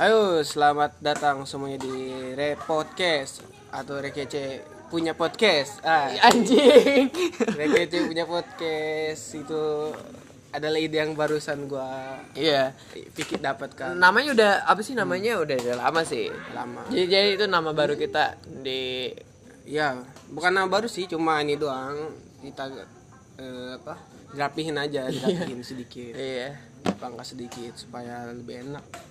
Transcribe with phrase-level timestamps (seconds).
[0.00, 1.92] Ayo, selamat datang semuanya di
[2.32, 5.84] Re Podcast atau Rekece punya podcast.
[5.84, 7.12] Ah, Anjing.
[7.52, 9.92] Rekece punya podcast itu
[10.56, 12.72] adalah ide yang barusan gua Iya.
[13.12, 15.36] pikir dapatkan Namanya udah apa sih namanya?
[15.36, 16.32] Udah, udah lama sih.
[16.56, 16.80] lama.
[16.88, 19.12] Jadi, jadi itu nama baru kita di
[19.68, 20.00] Ya,
[20.32, 22.08] bukan nama baru sih, cuma ini doang
[22.40, 22.72] kita
[23.36, 24.00] eh, apa?
[24.32, 26.16] Dirapihin aja, dirapihin sedikit.
[26.16, 26.56] Iya.
[26.96, 29.10] Pangkas sedikit supaya lebih enak.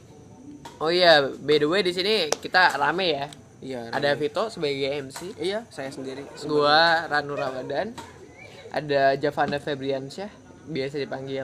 [0.79, 3.27] Oh iya, by the way di sini kita rame ya.
[3.59, 3.91] Iya.
[3.91, 4.15] Ada.
[4.15, 6.23] Vito sebagai MC, Iya, saya sendiri.
[6.47, 7.91] gua Ranu Ramadan,
[8.71, 10.31] ada Javanda Febriansyah,
[10.63, 11.43] biasa dipanggil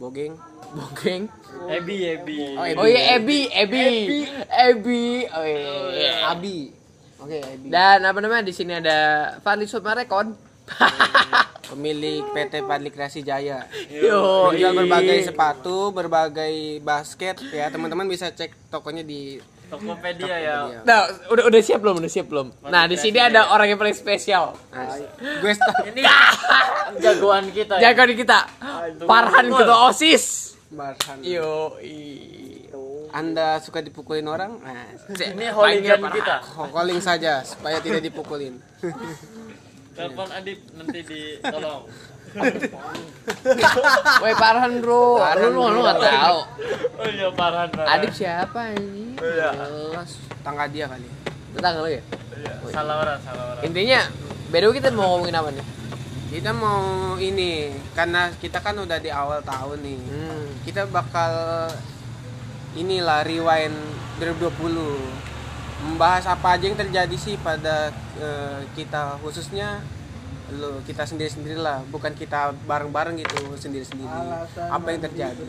[0.00, 0.32] Bogeng.
[0.72, 1.28] Bogeng.
[1.68, 2.56] Ebi, Ebi.
[2.56, 2.78] Oh, Ebi.
[2.80, 3.84] Oh iya, Ebi, Ebi,
[4.48, 5.04] Ebi.
[5.28, 6.32] Oh iya.
[6.32, 6.72] Abi.
[7.20, 7.68] Oke, Abi.
[7.68, 8.98] Dan apa namanya di sini ada
[9.44, 10.32] Fadli Sutmarekon.
[11.72, 13.64] Pemilik PT Padli Kreasi Jaya.
[13.88, 17.72] Yo, Menjual berbagai sepatu, berbagai basket ya.
[17.72, 19.40] Teman-teman bisa cek tokonya di
[19.72, 20.56] Tokopedia ya.
[20.84, 22.04] Nah, udah udah siap belum?
[22.04, 22.52] Udah siap belum?
[22.68, 24.52] Nah, di sini ada orang yang paling spesial.
[24.68, 25.88] Nah, gue stop.
[25.88, 26.04] Ini
[27.00, 27.88] jagoan kita ya.
[27.88, 28.38] Jaga di kita.
[29.08, 30.24] Farhan ketua OSIS.
[30.68, 31.24] Barhan.
[31.24, 31.72] Yo,
[33.16, 34.60] Anda suka dipukulin orang?
[34.60, 36.44] Nah, Ini hooligan kita.
[36.68, 38.60] calling saja supaya tidak dipukulin.
[39.92, 41.84] Telepon Adip nanti ditolong.
[44.24, 46.38] Woi Farhan bro, Farhan, lu nggak tahu.
[46.96, 47.68] Oh iya Farhan.
[47.68, 47.92] Farhan.
[47.92, 49.20] Adip siapa ini?
[49.20, 49.52] Iya.
[49.52, 50.16] Jelas.
[50.40, 51.08] Tangga dia kali.
[51.52, 52.02] Tetangga lu ya?
[52.32, 52.52] Iya.
[52.72, 53.62] Salah orang, salah orang.
[53.68, 54.00] Intinya,
[54.48, 55.66] beda kita mau ngomongin apa nih?
[56.32, 56.80] Kita mau
[57.20, 59.98] ini karena kita kan udah di awal tahun nih.
[60.00, 60.44] Hmm.
[60.64, 61.32] Kita bakal
[62.72, 63.76] inilah rewind
[64.16, 65.31] 2020
[65.82, 69.82] membahas apa aja yang terjadi sih pada eh, kita khususnya
[70.52, 74.12] lo kita sendiri sendirilah bukan kita bareng bareng gitu sendiri sendiri
[74.68, 75.44] apa yang terjadi?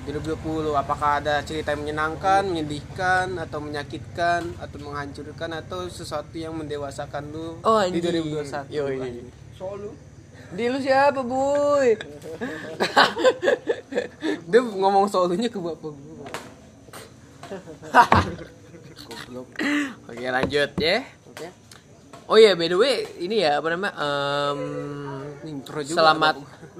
[0.00, 7.28] 2020 apakah ada cerita yang menyenangkan menyedihkan atau menyakitkan atau menghancurkan atau sesuatu yang mendewasakan
[7.28, 8.32] lu Oh, di anjing.
[8.32, 8.96] 2021 Yoi.
[10.50, 11.94] Di lu siapa, boy?
[14.50, 16.26] dia ngomong solonya ke bapak gua
[19.30, 19.48] goblok
[20.10, 21.06] Oke, lanjut ya.
[21.24, 21.46] oke
[22.26, 23.90] Oh iya, by the way, ini ya apa namanya?
[23.98, 24.60] em,
[25.44, 26.34] intro juga selamat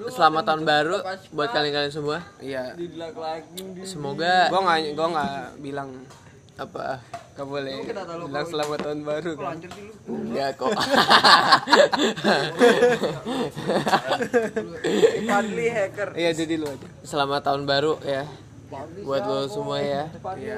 [0.09, 0.97] selamat tahun baru
[1.31, 2.19] buat kalian-kalian semua.
[2.39, 2.75] iya
[3.83, 5.91] Semoga gua nggak gua nggak bilang
[6.55, 7.03] apa?
[7.33, 7.73] gak boleh
[8.21, 9.57] bilang selamat tahun baru kan
[10.07, 10.71] Enggak kok.
[15.25, 16.09] Padli hacker.
[16.15, 18.23] iya jadi lu aja Selamat tahun baru ya
[19.03, 20.07] buat lo semua ya.
[20.37, 20.57] iya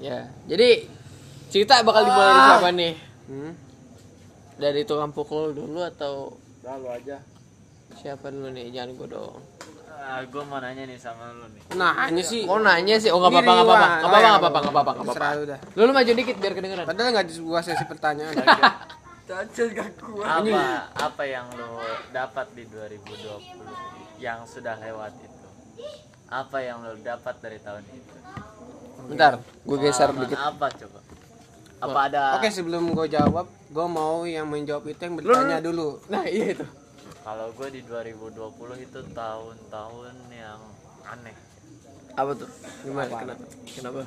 [0.00, 0.20] Ya.
[0.48, 0.88] Jadi
[1.50, 2.92] cerita bakal dimulai dari siapa nih?
[3.26, 3.52] hmm?
[4.56, 7.16] Dari tukang pukul dulu atau Lalu aja.
[7.96, 8.70] siapa dulu nih?
[8.70, 9.40] Jangan gue dong.
[10.00, 11.62] Ah, gue mau nanya nih sama lu nih.
[11.76, 13.12] nah hanya sih Mau nanya sih?
[13.12, 15.42] Oh nggak apa-apa, nggak apa-apa, nggak apa-apa, nggak apa-apa, nggak apa-apa, nggak apa-apa.
[15.44, 16.84] udah Lu lu maju dikit biar kedengeran.
[16.88, 18.32] padahal nggak di sebuah sesi pertanyaan
[19.30, 20.26] Cacat gak kuat.
[20.42, 20.62] Apa
[21.06, 21.78] apa yang lo
[22.10, 23.62] dapat di 2020
[24.18, 25.48] yang sudah lewat itu?
[26.26, 28.14] Apa yang lo dapat dari tahun itu?
[29.06, 30.34] Bentar, gue geser dikit.
[30.34, 30.98] Apa coba?
[31.80, 36.24] Apa ada oke sebelum gue jawab gue mau yang menjawab itu yang bertanya dulu Nah
[36.28, 36.66] iya itu.
[37.20, 40.60] Kalau gue di 2020 itu tahun-tahun yang
[41.04, 41.36] aneh.
[42.16, 42.48] Apa tuh?
[42.84, 43.12] Gimana?
[43.12, 43.44] Kenapa?
[43.68, 44.02] Kenapa?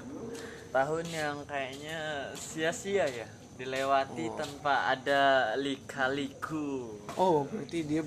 [0.73, 6.97] Tahun yang kayaknya sia-sia ya, dilewati tanpa ada lika-liku.
[7.13, 8.01] oh berarti dia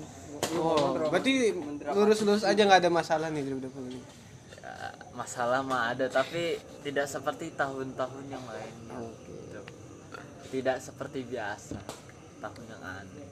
[0.59, 1.55] oh berarti
[1.95, 4.01] lurus-lurus aja nggak ada masalah nih 2020 ini
[4.67, 8.99] Ya, masalah mah ada tapi tidak seperti tahun-tahun yang lainnya.
[8.99, 9.46] Gitu.
[10.47, 11.77] Tidak seperti biasa.
[12.39, 13.27] Tahun yang aneh.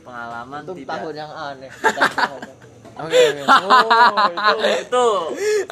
[0.00, 0.90] Pengalaman Itu tidak.
[0.96, 1.70] tahun yang aneh.
[3.00, 5.06] oke oke Oh, itu itu.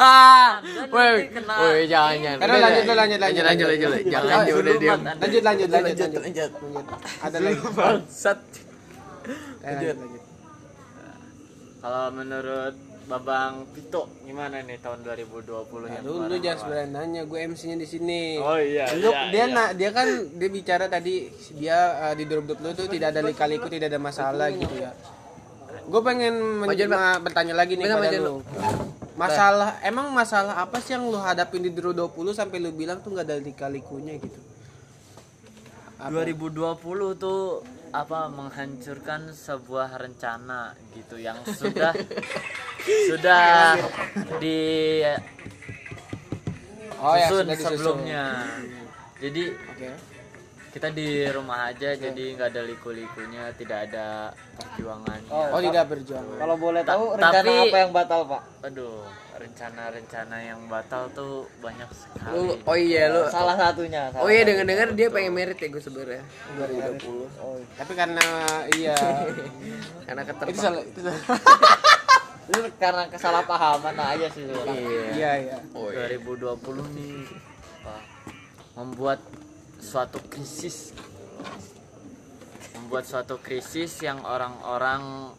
[0.01, 2.39] Ah, woi, jangan jangan.
[2.41, 4.13] Karena lanjut, lanjut, lanjut, lanjut, lanjut, lanjut, lanjut.
[4.13, 5.01] Jangan lanjut, udah diam.
[5.05, 6.51] Lanjut lanjut lanjut lanjut, lanjut.
[6.57, 6.87] Lanjut.
[7.21, 8.41] ada lagi Bangsat.
[9.61, 10.23] Lanjut lanjut
[11.79, 12.75] Kalau menurut
[13.09, 15.49] Babang Vito gimana nih tahun 2020
[15.89, 18.37] yang Aduh, lu kemarin jangan sebenarnya nanya, gue MC-nya di sini.
[18.37, 18.85] Oh iya.
[19.01, 19.45] Lu, iya, dia iya.
[19.49, 23.89] na- dia kan dia bicara tadi dia uh, di 2020 itu tidak ada lika-liku, tidak
[23.89, 24.93] ada masalah gitu ya.
[25.89, 27.01] Gue pengen men- Majuan, Pak.
[27.01, 28.45] ma- bertanya lagi nih pada lu.
[29.17, 33.25] Masalah emang masalah apa sih yang lu hadapin di 2020 sampai lu bilang tuh nggak
[33.25, 34.41] ada lika-likunya gitu?
[35.99, 36.63] 2020
[37.19, 40.61] tuh apa menghancurkan sebuah rencana
[40.93, 41.93] gitu yang sudah
[43.07, 43.77] sudah
[44.39, 45.01] di
[46.99, 47.71] Oh ya, susun sudah disusun.
[47.79, 48.25] sebelumnya.
[49.19, 49.89] Jadi Oke.
[50.69, 55.21] kita di rumah aja jadi nggak ada liku-likunya, tidak ada perjuangan.
[55.31, 56.27] Oh, tidak berjuang.
[56.35, 58.43] Kalau boleh Ta- tahu rencana tapi- apa yang batal, Pak?
[58.65, 59.07] Aduh,
[59.39, 63.23] rencana-rencana yang batal tuh banyak Lu, sekali oh iya lu.
[63.31, 64.11] Salah satunya.
[64.15, 66.23] Oh iya dengar-dengar dia pengen merit ya gue sebenarnya
[66.59, 67.79] 2020.
[67.79, 68.25] tapi karena
[68.75, 68.99] iya
[70.07, 70.65] Karena itu keterpaksaan.
[70.75, 71.23] salah itu salah
[72.51, 74.57] Lu karena kesalahpahaman aja sih lu.
[74.67, 75.03] Iya.
[75.15, 76.09] iya iya Oh iya.
[76.11, 77.15] 2020 nih
[77.79, 77.97] apa,
[78.75, 79.21] membuat
[79.79, 80.91] suatu krisis
[82.75, 85.31] membuat suatu krisis yang orang-orang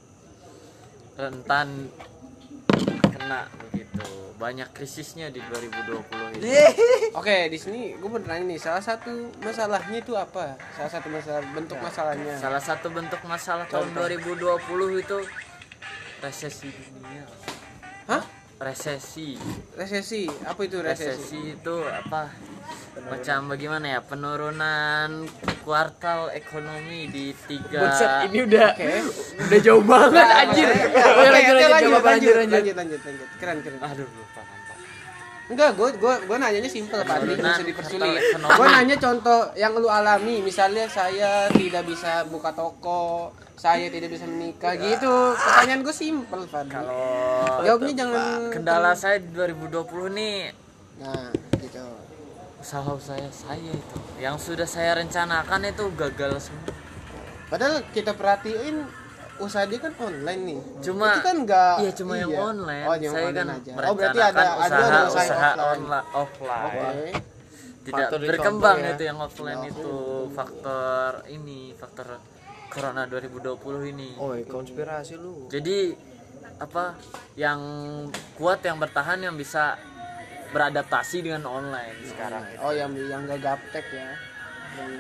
[1.13, 1.90] rentan
[3.10, 4.07] kena begitu
[4.39, 6.48] banyak krisisnya di 2020 ini
[7.19, 9.12] oke di sini gue mau nanya nih salah satu
[9.44, 10.56] masalahnya itu apa?
[10.80, 12.33] Salah satu masalah bentuk masalahnya.
[12.39, 15.18] salah satu bentuk masalah tahun 2020 itu
[16.24, 17.27] resesi dunia.
[18.07, 19.40] Hah resesi.
[19.80, 20.28] Resesi?
[20.44, 21.08] Apa itu resesi?
[21.16, 22.28] Resesi itu apa?
[23.08, 24.00] Macam bagaimana ya?
[24.04, 25.26] Penurunan
[25.64, 28.92] kuartal ekonomi di tiga Buset, ini udah oke.
[29.48, 30.68] udah jauh banget anjir.
[30.68, 33.28] Oke, oke, lanjut, lanjut, lanjut, lanjut, lanjut.
[33.40, 33.80] Keren, keren.
[33.80, 34.59] aduh lupa
[35.50, 38.22] Enggak, gue gue gue nanyanya simpel Pak, Penurunan usah dipersulit.
[38.38, 44.30] Gue nanya contoh yang lu alami, misalnya saya tidak bisa buka toko, saya tidak bisa
[44.30, 45.34] menikah gitu.
[45.34, 46.69] Pertanyaan gue simpel, Pak.
[46.69, 50.40] kalau Jawabnya jangan kendala saya di 2020 nih
[51.00, 51.86] Nah, gitu.
[52.60, 56.75] usaha saya saya itu yang sudah saya rencanakan itu gagal semua
[57.48, 58.84] Padahal kita perhatiin
[59.39, 60.59] usaha dia kan online nih.
[60.81, 63.71] Cuma- itu kan enggak iya cuma yang online Oh, yang saya online kan aja.
[63.81, 65.59] Oh, berarti ada usaha ada usaha, usaha offline.
[65.74, 67.12] online offline Oke.
[67.81, 68.89] tidak Faktor berkembang ya.
[68.91, 69.94] itu yang offline itu
[70.30, 72.07] faktor ini faktor
[72.68, 73.56] corona 2020
[73.89, 75.47] ini Oh, konspirasi lu.
[75.47, 75.97] jadi
[76.59, 76.94] apa
[77.33, 77.59] yang
[78.36, 79.80] kuat yang bertahan yang bisa
[80.50, 82.59] beradaptasi dengan online sekarang itu.
[82.59, 84.12] Oh, yang yang enggak gaptek ya.
[84.75, 84.91] Yang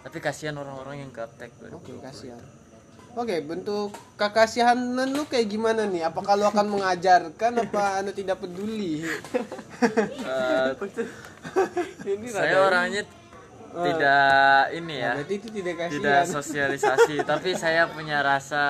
[0.00, 2.40] tapi kasihan orang-orang yang gaptek Oke, kasihan.
[3.18, 6.06] Oke, bentuk kekasihanan lu kayak gimana nih?
[6.06, 9.02] Apakah lu akan mengajarkan apa anu tidak peduli?
[9.02, 10.68] Eh,
[12.30, 13.02] saya orangnya
[13.70, 16.26] tidak ini ya Berarti itu tidak tidak kasihan.
[16.26, 18.64] sosialisasi tapi saya punya rasa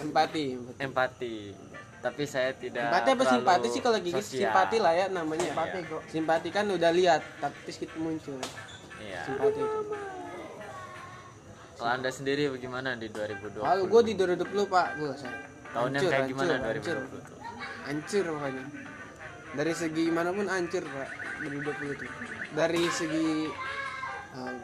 [0.00, 0.56] Empati.
[0.80, 1.56] empati
[2.00, 4.48] tapi saya tidak Empati apa simpati sih kalau gigi sosial.
[4.48, 5.52] simpati lah ya namanya.
[5.52, 6.02] Simpati kok.
[6.08, 8.40] Simpati kan udah lihat, tapi kita muncul.
[9.04, 9.80] iya Simpati itu.
[11.80, 15.08] Kalau anda sendiri bagaimana di 2020 Kalau gue di 2020 pak, gue
[15.72, 17.38] tahun yang kayak gimana 2020 tuh
[17.80, 18.64] Hancur makanya.
[19.50, 21.08] Dari segi mana pun hancur pak
[21.42, 22.06] 2020 itu.
[22.52, 23.28] Dari segi
[24.36, 24.56] um,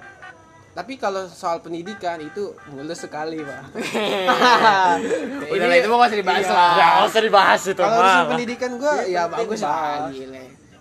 [0.76, 3.64] tapi kalau soal pendidikan itu mulus sekali pak.
[5.56, 6.52] Udah lah itu nggak usah dibahas Iya.
[6.52, 6.69] lah.
[6.76, 10.12] ya nggak usah dibahas itu Kalau urusan pendidikan gue ya bagus lah.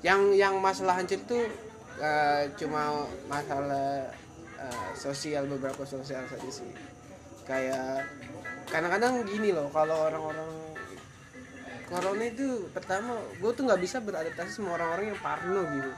[0.03, 1.39] Yang yang masalah hancur itu
[1.97, 4.11] eh, cuma masalah
[4.59, 6.69] eh, sosial beberapa sosial saja sih.
[7.45, 8.09] Kayak
[8.69, 10.49] kadang-kadang gini loh kalau orang-orang
[11.85, 15.91] corona itu pertama gue tuh nggak bisa beradaptasi sama orang-orang yang parno gitu.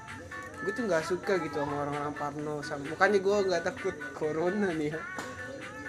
[0.58, 2.56] Gue tuh nggak suka gitu sama orang-orang parno.
[2.66, 4.92] Sama bukannya gue nggak takut corona nih.
[4.92, 5.02] Ya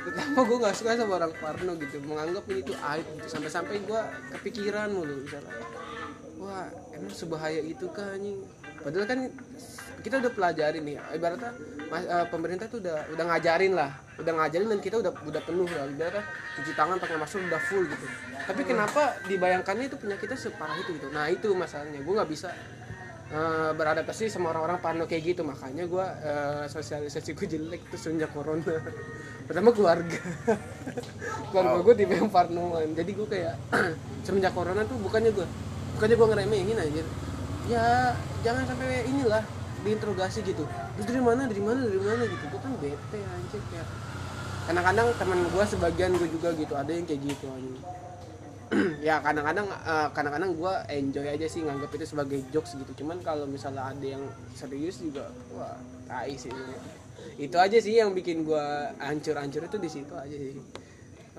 [0.08, 1.96] pertama gue nggak suka sama orang parno gitu.
[2.06, 3.26] Menganggap ini tuh aib gitu.
[3.28, 4.00] Sampai-sampai gue
[4.38, 5.52] kepikiran mulu misalnya.
[6.38, 8.38] Wah emang sebahaya itu kah anjing?
[8.78, 9.20] Padahal kan
[9.98, 11.50] kita udah pelajari nih ibaratnya
[11.90, 13.90] mas- eh, pemerintah tuh udah udah ngajarin lah.
[14.18, 15.84] Udah ngajarin dan kita udah udah penuh lah.
[15.88, 16.24] Ibaratnya
[16.58, 18.06] cuci tangan pakai masker udah full gitu.
[18.46, 21.08] Tapi kenapa dibayangkannya itu penyakitnya separah itu gitu?
[21.10, 22.00] Nah itu masalahnya.
[22.02, 22.48] Gue nggak bisa
[23.28, 25.42] eh, beradaptasi sama orang-orang parno kayak gitu.
[25.42, 26.06] Makanya gue
[26.70, 28.78] sosialisasi gue jelek tuh semenjak corona.
[29.49, 30.20] Pertama keluarga.
[31.50, 32.92] Keluarga gue tipe yang parnoan.
[32.92, 33.54] Jadi gue kayak
[34.26, 35.46] semenjak corona tuh bukannya gue
[35.96, 37.02] bukannya gue ngeremehin aja.
[37.68, 37.87] Ya
[38.44, 39.44] jangan sampai inilah
[39.85, 40.64] diinterogasi gitu.
[40.99, 42.44] Terus dari mana dari mana dari mana gitu.
[42.50, 43.87] Gue kan bete anjir kayak
[44.68, 47.80] kadang-kadang teman gue sebagian gue juga gitu ada yang kayak gitu anjing.
[49.00, 53.04] Ya kadang-kadang eh, kadang-kadang gue enjoy aja sih nganggap itu sebagai jokes gitu.
[53.04, 54.20] Cuman kalau misalnya ada yang
[54.52, 56.52] serius juga wah tai sih.
[57.40, 58.66] Itu aja sih yang bikin gue
[59.00, 60.52] hancur-hancur itu di situ aja sih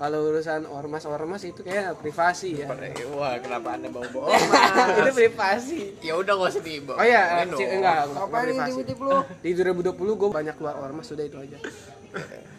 [0.00, 2.72] kalau urusan ormas-ormas itu kayak privasi ya
[3.12, 4.32] Wah, kenapa anda bawa bawa?
[4.96, 6.96] itu privasi ya udah gak usah dibawa.
[6.96, 7.60] oh iya dong.
[7.60, 8.80] enggak enggak privasi
[9.44, 11.60] di 2020 gue banyak keluar ormas sudah itu aja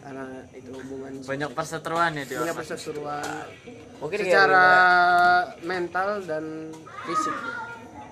[0.05, 2.69] karena itu hubungan banyak perseteruan ya di banyak ormas.
[2.69, 3.45] perseteruan
[3.97, 4.65] Mungkin secara
[5.65, 6.69] mental dan
[7.09, 7.33] fisik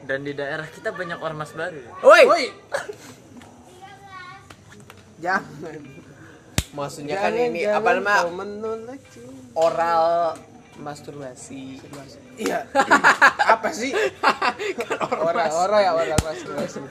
[0.09, 1.91] dan di daerah kita banyak ormas baru ya.
[2.01, 2.45] Woi, Woi.
[5.25, 5.98] jangan
[6.73, 8.21] maksudnya kan ini apa cinta.
[9.57, 10.38] oral
[10.79, 11.75] masturbasi.
[12.39, 12.63] iya.
[13.53, 13.91] Apa sih?
[15.11, 16.79] Ora ora ya ora masturbasi.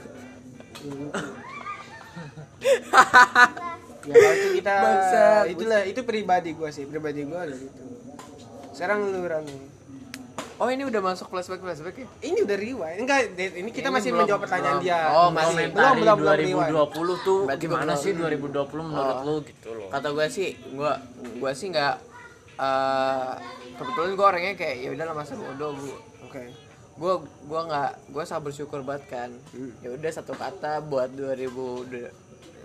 [4.08, 4.76] Ya kalau itu kita
[5.52, 7.82] itulah itu pribadi gua sih pribadi gua ada gitu.
[8.72, 9.77] Sekarang lu Rani
[10.58, 12.06] Oh ini udah masuk flashback flashback ya?
[12.20, 12.98] Ini udah rewind.
[13.00, 13.20] Enggak,
[13.54, 14.84] ini kita Ini masih belum- menjawab pertanyaan belum.
[14.84, 15.00] dia.
[15.08, 15.54] Oh, masih.
[15.70, 16.72] belum belum belum rewind.
[16.74, 18.02] 2020 tuh Berarti gimana belum.
[18.02, 19.22] sih 2020 menurut Oh.
[19.22, 19.88] lu gitu loh.
[19.88, 20.92] Kata gue sih, gue
[21.36, 21.94] gue sih nggak
[22.58, 23.32] eh
[23.72, 25.90] kebetulan gue orangnya kayak ya udahlah masa bodoh bu.
[26.24, 26.42] Oke.
[26.96, 29.30] Gue gue nggak gue sangat bersyukur banget kan.
[29.54, 29.70] Hmm.
[29.78, 32.10] Ya udah satu kata buat 2000 de-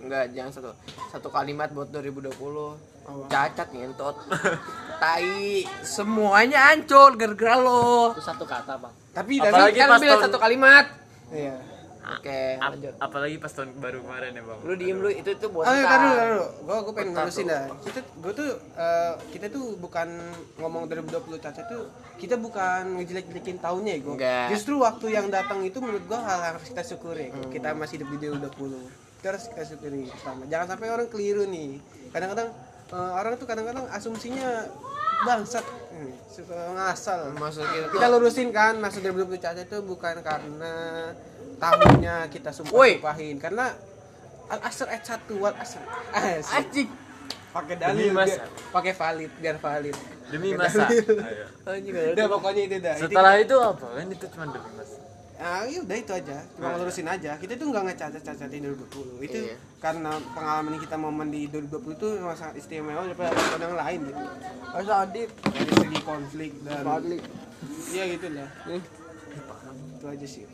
[0.02, 0.70] enggak jangan satu
[1.08, 2.74] satu kalimat buat 2020
[3.04, 3.26] Oh.
[3.26, 4.16] cacat ngentot
[5.02, 8.94] tai semuanya hancur gara-gara lo Itu satu kata, Bang.
[9.10, 10.86] Tapi Apalagi kan pas bilang tahun- satu kalimat
[11.30, 11.54] iya.
[12.02, 14.58] oke Ap- lanjut apalagi pas tahun baru kemarin ya bang.
[14.60, 16.44] lu diem lu itu itu buat Oh, taruh dulu.
[16.62, 17.62] Gua gua pengen ngurusin dah.
[17.78, 20.08] Kita gua tuh eh, kita tuh bukan
[20.56, 24.14] ngomong 2020 caca tuh kita bukan ngejelek-jelekin tahunnya ya, gua.
[24.14, 24.46] Enggak.
[24.48, 27.28] Justru waktu yang datang itu menurut gua hal yang harus kita syukuri.
[27.48, 28.84] Kita masih hidup di 2020.
[29.14, 30.44] Itu harus kita syukuri pertama.
[30.44, 31.80] Jangan sampai orang keliru nih.
[32.10, 32.52] Kadang-kadang
[32.86, 34.68] eh, orang tuh kadang-kadang asumsinya
[35.22, 37.30] bangsat Hmm, suka ngasal.
[37.32, 40.74] maksud kita Kita lurusin kan maksud 2020 caca itu bukan karena
[41.56, 42.98] tahunnya kita Woi.
[42.98, 43.70] sumpah-sumpahin karena
[44.46, 45.78] al asr ayat satu wal asr
[46.10, 46.50] Asik.
[46.52, 46.88] anjing
[47.48, 50.88] pakai dalil biar- pakai valid biar valid Demi masa.
[50.90, 51.46] Ayo.
[51.64, 53.86] anjing udah pokoknya itu dah Setelah itu apa?
[53.94, 54.98] Kan itu cuma demi masa.
[55.34, 56.36] Ah ya udah itu aja.
[56.54, 57.34] Cuma ngelurusin aja.
[57.36, 59.56] Kita tuh nggak ngecacat-cacatin 2020 itu Iya.
[59.82, 64.22] karena pengalaman kita momen di 2020 itu memang sangat istimewa daripada tahun yang lain gitu.
[64.70, 66.82] Mas Adit dari segi konflik dan
[67.90, 68.48] iya gitu lah.
[69.98, 70.44] Itu aja sih.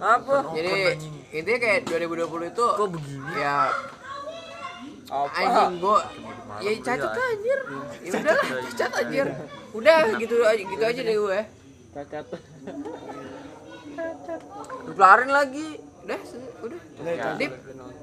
[0.00, 0.56] Apa?
[0.56, 0.96] jadi
[1.28, 3.32] intinya kayak 2020 itu Kok begini?
[3.36, 3.68] ya
[5.10, 6.00] anjing gua
[6.62, 7.24] ya cacat ya.
[7.28, 7.58] anjir.
[8.00, 9.26] Ya udahlah cacat anjir.
[9.70, 11.40] Udah gitu aja gitu aja deh gue
[11.90, 12.24] Cacat.
[14.86, 16.20] Lu kelarin lagi udah
[16.64, 17.30] udah aja.
[17.36, 17.52] Adit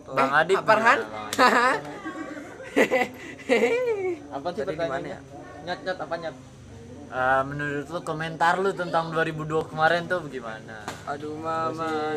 [0.08, 1.04] Bang eh,
[4.38, 5.20] Apa sih pertanyaannya?
[5.68, 6.36] Nyat nyat apa nyat?
[7.08, 10.84] Eh, menurut lu komentar lu tentang 2002 kemarin tuh bagaimana?
[11.08, 12.16] aduh mama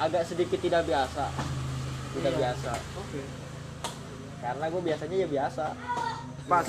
[0.00, 1.28] Agak sedikit tidak biasa.
[2.16, 2.72] Tidak biasa.
[2.96, 3.20] oke
[4.40, 5.66] Karena gue biasanya ya biasa.
[6.50, 6.66] Pas,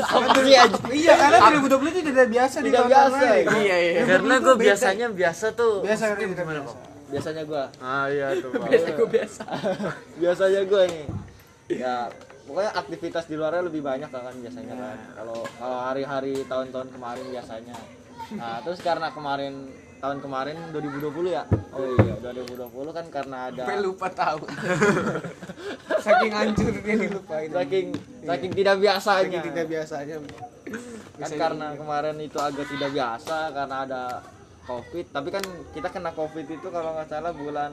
[0.93, 3.25] iya karena 2020 itu tidak biasa di Tidak tahun biasa,
[3.65, 5.75] iya iya Karena 2020 gue biasanya biasa tuh.
[5.81, 6.59] biasa kan gimana.
[6.61, 6.77] Bang?
[7.09, 7.63] Biasanya gue.
[7.81, 8.49] Ah iya tuh.
[8.61, 8.69] Bang.
[8.69, 9.43] biasa gue biasa
[10.21, 11.05] biasanya gue nih.
[11.81, 11.95] Ya
[12.45, 14.97] pokoknya aktivitas di luarnya lebih banyak kan biasanya kan.
[15.17, 17.75] Kalau kalau hari-hari tahun-tahun kemarin biasanya.
[18.37, 19.65] Nah terus karena kemarin
[20.01, 21.43] tahun kemarin 2020 ya.
[21.71, 22.15] Oh iya.
[22.17, 24.41] 2020 kan karena ada gue lupa tahu.
[26.05, 27.49] Saking hancurnya dilupain.
[27.53, 27.87] Saking
[28.25, 29.21] saking tidak biasanya.
[29.29, 30.15] saking tidak biasanya.
[31.21, 34.03] Kan karena kemarin itu agak tidak biasa karena ada
[34.65, 35.05] covid.
[35.13, 35.43] Tapi kan
[35.77, 37.71] kita kena covid itu kalau nggak salah bulan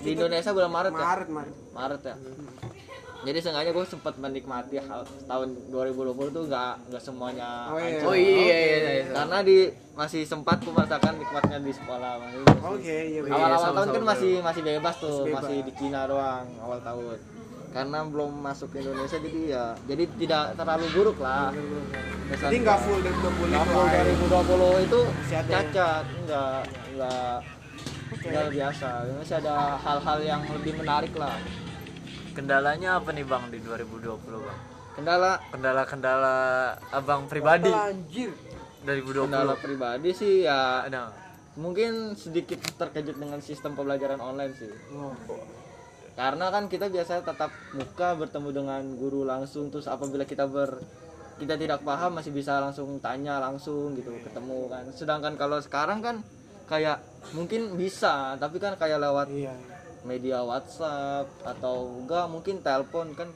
[0.00, 1.04] di Indonesia bulan Maret ya?
[1.04, 1.54] Maret Maret.
[1.76, 2.16] Maret ya
[3.18, 7.98] jadi seenggaknya gue sempat menikmati hal tahun 2020 tuh nggak nggak semuanya Oh, iya.
[7.98, 8.06] hancur.
[8.06, 9.04] oh iya iya iya, iya.
[9.12, 9.58] karena di
[9.92, 12.10] masih sempat gue merasakan nikmatnya di sekolah
[12.64, 13.34] oke iya bener.
[13.34, 15.66] awal-awal tahun sama-sama kan masih masih bebas tuh Masih masih, bebas.
[15.66, 17.18] di Cina doang awal tahun
[17.68, 21.50] karena belum masuk ke Indonesia jadi ya jadi tidak terlalu buruk lah
[22.38, 24.00] jadi nggak full 2020 Nggak itu full aja.
[24.00, 25.40] 2020 itu ya?
[25.42, 27.38] cacat enggak enggak
[28.18, 31.36] enggak biasa masih ada hal-hal yang lebih menarik lah
[32.38, 34.60] Kendalanya apa nih Bang di 2020 Bang?
[34.94, 36.36] kendala Kendala-kendala
[36.90, 38.30] abang pribadi anjir
[38.82, 39.26] 2020.
[39.26, 41.10] kendala pribadi sih ya Ada.
[41.54, 45.14] mungkin sedikit terkejut dengan sistem pembelajaran online sih Oh.
[46.14, 50.78] karena kan kita biasanya tatap muka bertemu dengan guru langsung terus apabila kita ber
[51.38, 56.22] kita tidak paham masih bisa langsung tanya langsung gitu ketemu kan sedangkan kalau sekarang kan
[56.66, 59.54] kayak mungkin bisa tapi kan kayak lewat iya
[60.06, 63.28] media WhatsApp atau enggak mungkin telepon kan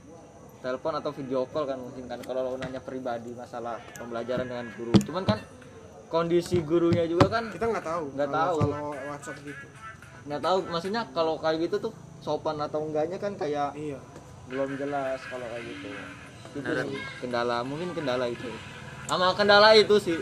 [0.62, 4.94] telepon atau video call kan mungkin kan kalau lo nanya pribadi masalah pembelajaran dengan guru.
[5.02, 5.38] Cuman kan
[6.06, 8.54] kondisi gurunya juga kan kita nggak tahu Nggak tahu.
[8.62, 9.66] kalau WhatsApp gitu.
[10.30, 11.92] Nggak tahu maksudnya kalau kayak gitu tuh
[12.22, 13.98] sopan atau enggaknya kan kayak iya.
[14.46, 15.88] belum jelas kalau kayak gitu.
[16.62, 18.46] Itu sih kendala mungkin kendala itu.
[19.10, 20.18] Sama kendala itu sih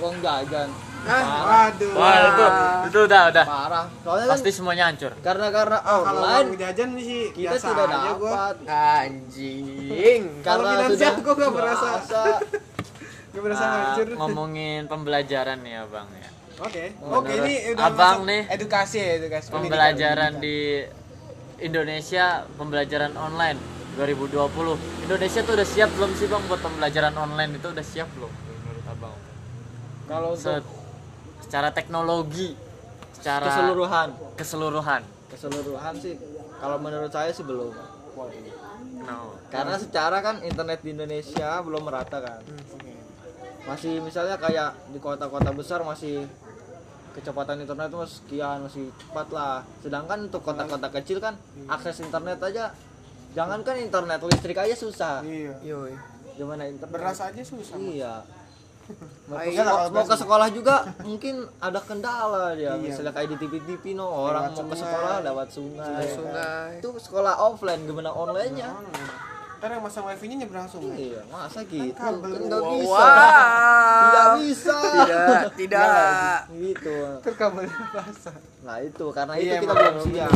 [0.00, 0.68] uang jajan
[1.00, 2.44] ah waduh Wah, itu
[2.86, 3.44] itu udah udah.
[3.46, 5.12] parah soalnya kan Pasti semuanya hancur.
[5.18, 10.62] karena karena kalau online uang jajan sih kita biasa tidak aja gua dapat anjing Kalau
[10.66, 11.86] finansial sudah gua nggak merasa.
[11.86, 12.22] merasa
[13.30, 16.28] nggak berasa Ah, hancur ngomongin pembelajaran nih Abang ya.
[16.58, 20.42] oke Oh, oke ini udah Abang nih, edukasi ya edukasi Pembelajaran pendidikan.
[20.42, 20.56] di
[21.60, 22.26] Indonesia,
[22.56, 23.56] pembelajaran online
[23.94, 24.76] 2020.
[25.02, 28.32] Indonesia tuh udah siap belum sih Bang buat pembelajaran online itu udah siap belum?
[30.10, 30.66] Kalau untuk Se-
[31.46, 32.58] secara teknologi,
[33.14, 34.08] secara keseluruhan.
[34.34, 35.02] keseluruhan.
[35.30, 36.18] keseluruhan sih
[36.58, 37.70] kalau menurut saya sih belum.
[39.00, 39.38] No.
[39.48, 42.42] karena secara kan internet di Indonesia belum merata kan.
[42.42, 42.98] Hmm,
[43.70, 46.26] masih misalnya kayak di kota-kota besar masih
[47.14, 49.62] kecepatan internet tuh sekian masih cepat lah.
[49.78, 51.38] Sedangkan untuk kota-kota kecil kan
[51.70, 52.74] akses internet aja
[53.30, 55.22] jangankan internet listrik aja susah.
[55.22, 55.54] Iya.
[56.34, 56.90] Gimana internet?
[56.90, 58.26] Beras aja susah iya
[59.28, 62.80] Ah, ke, iya mau ke sekolah juga mungkin ada kendala dia Iya.
[62.80, 64.82] misalnya kayak di TV TV no orang Lewat mau ke sungai.
[64.84, 66.68] sekolah lewat sungai Ada sungai.
[66.76, 68.68] itu sekolah offline gimana online nya
[69.56, 72.26] ntar yang masang wifi nya nyebrang sungai iya masa gitu kabel.
[72.26, 72.72] kan nggak Wow.
[72.74, 73.04] bisa
[74.00, 76.38] tidak bisa Tidak, tidak.
[76.50, 80.32] gitu terkabelnya basah nah itu karena Iya, itu kita belum siap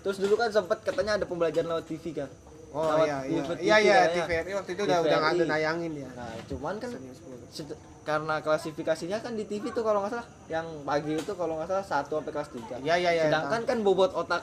[0.00, 2.28] terus dulu kan sempat katanya ada pembelajaran lewat TV kan
[2.70, 3.98] oh Lewat iya iya iya iya.
[4.14, 5.50] TVRI waktu itu udah udah nggak ada TVRI.
[5.50, 7.16] nayangin ya nah cuman kan Senin 10.
[7.16, 7.39] set-
[8.00, 10.26] karena klasifikasinya kan di TV tuh kalau nggak salah.
[10.48, 13.78] Yang pagi itu kalau nggak salah satu sampai kelas 3 iya iya iya sedangkan kan
[13.84, 14.42] bobot otak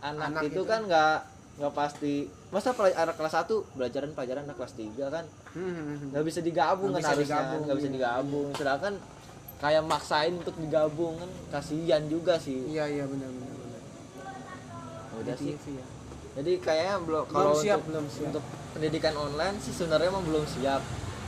[0.00, 0.62] anak, Anak itu itu.
[0.64, 1.16] kan nggak
[1.56, 2.14] nggak pasti.
[2.52, 5.24] Masa anak kelas 1 pelajaran pelajaran anak kelas 3 kan?
[5.52, 7.96] Hmm, nggak bisa digabung Nggak kan bisa harusnya digabung, nggak bisa iya.
[7.96, 8.48] digabung.
[8.56, 8.94] Sedangkan
[9.56, 12.60] kayak maksain untuk digabung kan kasihan juga sih.
[12.70, 13.82] Iya iya benar benar benar.
[15.20, 15.52] Udah sih.
[15.56, 15.86] TV ya
[16.36, 18.28] jadi kayaknya belum Belum kalau siap, untuk, belum siap.
[18.28, 18.44] untuk
[18.76, 20.82] pendidikan online sih sebenarnya emang belum siap.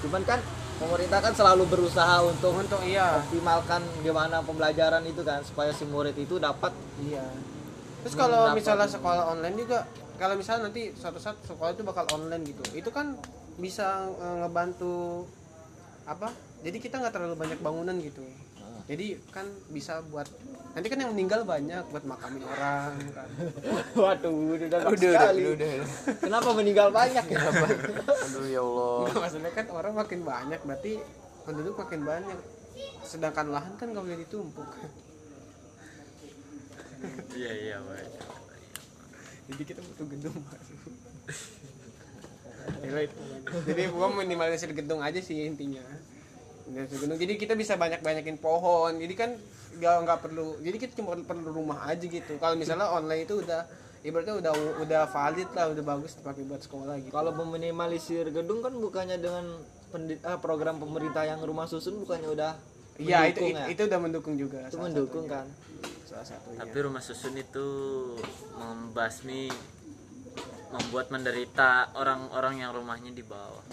[0.05, 0.41] Cuman kan
[0.79, 3.19] pemerintah kan selalu berusaha untuk untuk iya.
[3.19, 6.71] optimalkan gimana pembelajaran itu kan supaya si murid itu dapat
[7.03, 7.27] iya.
[8.07, 9.85] Terus Hmm, kalau misalnya sekolah online juga
[10.19, 13.19] kalau misalnya nanti suatu saat sekolah itu bakal online gitu itu kan
[13.59, 15.27] bisa eh, ngebantu
[16.07, 16.31] apa?
[16.63, 18.23] Jadi kita nggak terlalu banyak bangunan gitu.
[18.89, 20.25] Jadi kan bisa buat
[20.73, 23.29] nanti kan yang meninggal banyak buat makamin orang kan.
[24.03, 25.43] Waduh udah udah, Udah, sekali.
[25.45, 25.89] udah, udah, udah.
[26.25, 27.39] kenapa meninggal banyak ya?
[28.25, 28.97] Aduh ya Allah.
[29.05, 30.93] Nggak, maksudnya kan orang makin banyak berarti
[31.45, 32.39] penduduk makin banyak.
[33.05, 34.69] Sedangkan lahan kan nggak boleh ditumpuk.
[37.37, 38.39] Iya iya baik
[39.49, 40.77] jadi kita butuh gedung baru
[42.85, 43.17] Ya, itu.
[43.65, 45.81] jadi gua minimalisir gedung aja sih intinya
[46.69, 47.17] Gedung.
[47.17, 49.31] jadi kita bisa banyak banyakin pohon jadi kan
[49.79, 53.65] nggak nggak perlu jadi kita cuma perlu rumah aja gitu kalau misalnya online itu udah
[54.05, 54.53] ibaratnya udah
[54.85, 59.45] udah valid lah udah bagus dipakai buat sekolah gitu kalau meminimalisir gedung kan bukannya dengan
[59.91, 62.53] pendi- ah, program pemerintah yang rumah susun bukannya udah
[62.99, 63.67] iya itu, ya?
[63.71, 65.43] itu udah mendukung juga itu mendukung satunya.
[65.43, 65.47] kan
[66.07, 67.67] salah satunya tapi rumah susun itu
[68.59, 69.51] membasmi
[70.69, 73.65] membuat menderita orang-orang yang rumahnya di bawah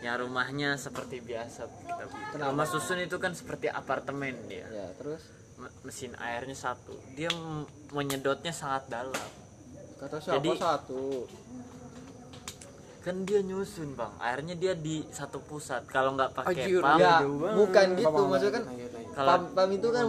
[0.00, 1.66] yang rumahnya seperti biasa.
[1.66, 2.04] Kita.
[2.32, 2.52] Kenapa?
[2.52, 4.68] rumah susun itu kan seperti apartemen dia.
[4.68, 5.22] Ya terus?
[5.56, 6.92] Me- mesin airnya satu.
[7.14, 7.32] Dia
[7.90, 9.28] menyedotnya sangat dalam.
[9.96, 11.04] Kata siapa Jadi- satu?
[13.00, 14.12] Kan dia nyusun bang.
[14.18, 15.86] Airnya dia di satu pusat.
[15.86, 17.22] Kalau nggak pakai pump ya
[17.54, 18.22] bukan gitu.
[18.26, 18.64] maksudnya kan.
[19.14, 20.04] Kalau- pam, pam itu kan.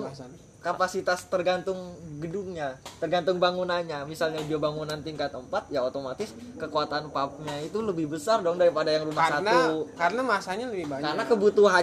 [0.67, 1.80] Kapasitas tergantung
[2.17, 4.03] gedungnya tergantung bangunannya.
[4.03, 9.08] Misalnya dia bangunan tingkat 4 ya otomatis kekuatan pumpnya itu lebih besar dong daripada yang
[9.08, 9.88] rumah karena satu.
[9.95, 11.06] karena masanya lebih banyak.
[11.06, 11.36] Karena kebutuhannya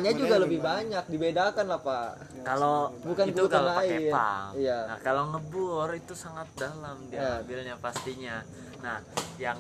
[0.05, 1.05] Kebutuhannya juga lebih lebih banyak.
[1.09, 2.09] dibedakan lah pak.
[2.45, 4.13] Kalau Bukan itu kebutuhan kalau pakai air.
[4.13, 4.51] pump.
[4.55, 4.79] Iya.
[4.85, 7.31] nah kalau ngebor itu sangat dalam dia Ya.
[7.41, 8.37] ambilnya pastinya.
[8.81, 9.01] Nah
[9.37, 9.57] yang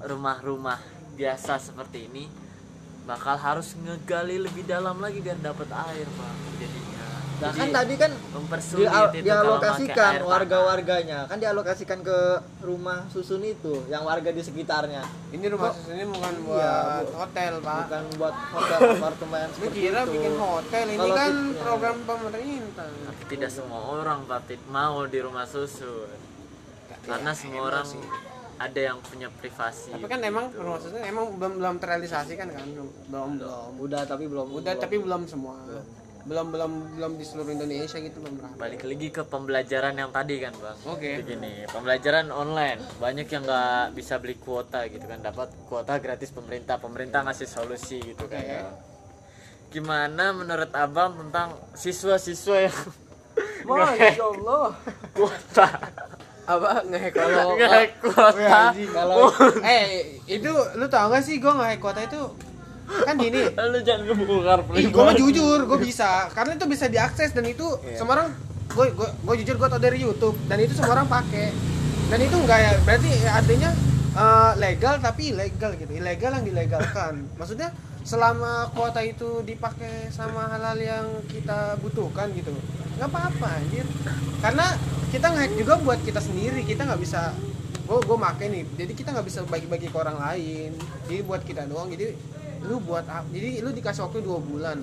[0.00, 0.78] rumah-rumah
[1.12, 2.30] biasa seperti ini
[3.02, 6.97] bakal harus ngegali lebih dalam lagi biar dapat air bang jadinya
[7.38, 11.20] nah Jadi, kan tadi kan mempersulit dia, dialokasikan warga-warganya.
[11.24, 12.18] kan dialokasikan ke
[12.60, 15.06] rumah susun itu yang warga di sekitarnya.
[15.30, 17.14] Ini rumah susun ini bukan Iya, buat Bu.
[17.16, 17.78] hotel pak.
[17.84, 20.12] bukan buat hotel apartemen seperti kira itu.
[20.12, 20.84] bikin hotel.
[20.84, 21.62] Ini Kalau kan ti- ya.
[21.62, 22.86] program pemerintah.
[23.06, 26.10] Tapi tidak semua orang Patit mau di rumah susun.
[27.00, 27.86] Karena semua orang
[28.58, 30.58] ada yang punya privasi tapi kan emang gitu.
[30.60, 32.66] rumah susun emang belum belum terrealisasi kan kan?
[33.06, 33.70] Belum belum.
[33.78, 34.82] Udah tapi belum udah belum.
[34.82, 35.54] tapi belum semua.
[35.62, 35.86] Belum
[36.28, 36.46] belum
[37.00, 40.78] belum di seluruh Indonesia gitu belum berapa balik lagi ke pembelajaran yang tadi kan bang.
[40.84, 41.24] Oke.
[41.24, 42.80] begini pembelajaran online.
[43.00, 45.24] Banyak yang nggak bisa beli kuota gitu kan.
[45.24, 46.76] Dapat kuota gratis pemerintah.
[46.76, 48.44] Pemerintah ngasih solusi gitu kan.
[48.44, 48.60] Oke.
[49.68, 52.78] gimana menurut abang tentang siswa-siswa yang
[53.68, 54.72] Masya Allah.
[55.12, 55.66] kuota?
[56.48, 56.80] Apa?
[56.88, 59.28] Ngehack kalau kalau nggak kuota kalau
[59.60, 60.48] eh itu
[60.80, 62.47] lu tau gak sih gue nggak kota itu
[62.88, 66.32] kan gini lu jangan ngebongkar Ih, gue mah jujur, gue bisa.
[66.32, 68.28] Karena itu bisa diakses dan itu semua orang
[68.68, 71.52] gue gue gue jujur gue tau dari YouTube dan itu semua orang pakai.
[72.08, 73.70] Dan itu enggak ya, berarti ya artinya
[74.16, 75.92] eh, legal tapi ilegal gitu.
[75.92, 77.14] Ilegal yang dilegalkan.
[77.40, 77.72] Maksudnya
[78.08, 82.56] selama kuota itu dipakai sama hal-hal yang kita butuhkan gitu.
[82.96, 83.86] nggak apa-apa anjir.
[84.42, 84.74] Karena
[85.12, 87.30] kita nge juga buat kita sendiri, kita nggak bisa
[87.88, 90.76] gue gue make nih jadi kita nggak bisa bagi-bagi ke orang lain
[91.08, 92.12] jadi buat kita doang jadi
[92.64, 94.80] lu buat jadi lu dikasih waktu dua bulan.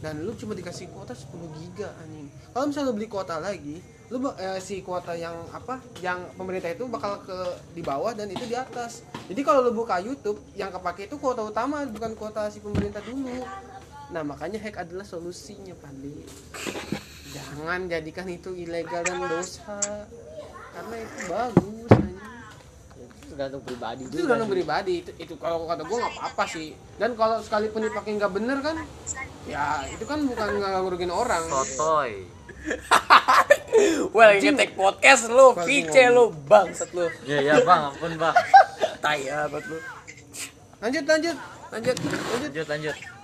[0.00, 1.28] Dan lu cuma dikasih kuota 10
[1.60, 2.32] giga anjing.
[2.56, 6.82] Kalau misalnya lu beli kuota lagi lu eh, si kuota yang apa yang pemerintah itu
[6.90, 7.38] bakal ke
[7.78, 9.06] di bawah dan itu di atas.
[9.30, 13.38] Jadi kalau lu buka YouTube yang kepake itu kuota utama bukan kuota si pemerintah dulu.
[14.10, 16.26] Nah makanya hack adalah solusinya Pandi.
[17.30, 19.78] Jangan jadikan itu ilegal dan dosa.
[20.74, 22.39] Karena itu bagus anjing.
[23.30, 24.50] Itu tergantung pribadi itu kan sih.
[24.50, 24.94] pribadi.
[25.06, 26.74] Itu, itu kalau kata gue nggak apa-apa sih.
[26.98, 28.76] Dan kalau sekalipun dipakai nggak bener kan
[29.46, 31.42] ya itu kan bukan nggak ngurugin orang.
[31.46, 32.26] Sotoy.
[34.12, 37.06] Wah lagi ngetek podcast lu, VC lu, bangsat lu.
[37.22, 38.34] ya ya bang ampun bang.
[39.04, 39.78] Tai amat lu.
[40.82, 41.04] lanjut.
[41.06, 41.36] Lanjut
[41.70, 41.96] Lanjut.
[42.42, 43.19] lanjut lanjut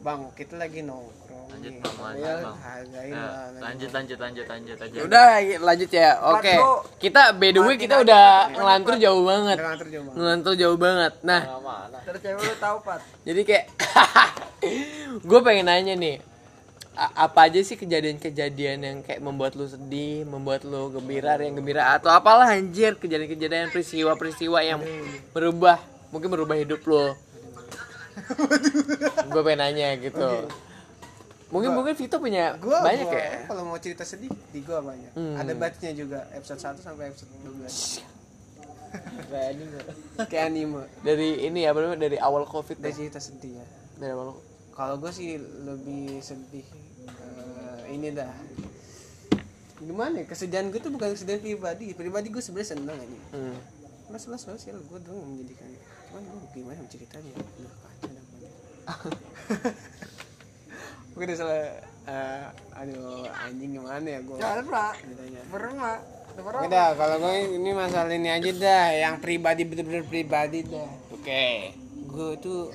[0.00, 1.80] bang kita lagi nongkrong lanjut nih.
[1.80, 5.26] bang lanjut Ya, bang hargain Ya, lah lanjut lanjut lanjut lanjut aja udah
[5.60, 6.10] lanjut ya.
[6.30, 6.54] Oke.
[6.98, 9.58] Kita by the way kita udah ngelantur jauh banget.
[9.60, 10.12] Jauh.
[10.12, 11.12] Ngelantur jauh banget.
[11.20, 13.64] Nah, Nah, mana Terus cewek lu tahu Pat jadi kayak
[15.28, 16.16] gue pengen nanya nih
[16.92, 21.92] a- apa aja sih kejadian-kejadian yang kayak membuat lu sedih, membuat lu gembira, yang gembira
[21.92, 24.80] atau apalah anjir kejadian-kejadian peristiwa-peristiwa yang
[25.30, 25.76] merubah
[26.08, 27.12] mungkin merubah hidup lu.
[29.30, 30.28] gue pengen nanya gitu.
[31.50, 33.42] Mungkin mungkin Vito punya gua banyak gua, ya.
[33.44, 35.34] kalau mau cerita sedih di gua banyak Hmm.
[35.34, 38.06] ada batchnya juga episode 1 sampai episode 12
[39.30, 39.86] kayak nggak?
[40.26, 42.94] kayak anime Dari ini apa namanya dari awal Covid ada deh.
[42.96, 44.38] cerita sedih ya Dari awal.
[44.70, 48.30] kalau gue sih lebih sedih eh, ini dah
[49.76, 53.58] gimana ya kesedihan gue tuh bukan kesedihan pribadi pribadi gue sebenarnya seneng aja Hmm.
[54.06, 55.66] masalah sosial gue dong menjadikan
[56.06, 58.52] cuman gue gimana ceritanya udah kacau dah banyak
[61.14, 61.58] gue udah salah
[62.08, 62.44] eh,
[62.80, 65.92] aduh anjing gimana ya gue Pak ceritanya Berma
[66.40, 70.88] Udah, kalau gue ini masalah ini aja dah, yang pribadi bener-bener pribadi dah.
[71.12, 71.74] Oke.
[72.06, 72.70] Gue itu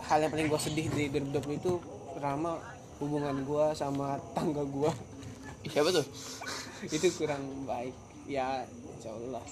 [0.00, 1.72] hal yang paling gue sedih di 2020 itu
[2.14, 2.56] pertama
[3.02, 4.88] hubungan gue sama tangga gue
[5.66, 6.06] Siapa tuh?
[6.96, 7.92] itu kurang baik.
[8.30, 8.64] Ya,
[8.96, 9.42] insya Allah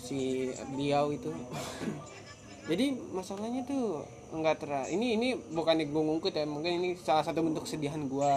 [0.00, 1.30] si beliau itu.
[2.66, 4.02] Jadi masalahnya tuh
[4.34, 8.34] enggak ter ini ini bukan gue ngungkit ya, mungkin ini salah satu bentuk kesedihan gue.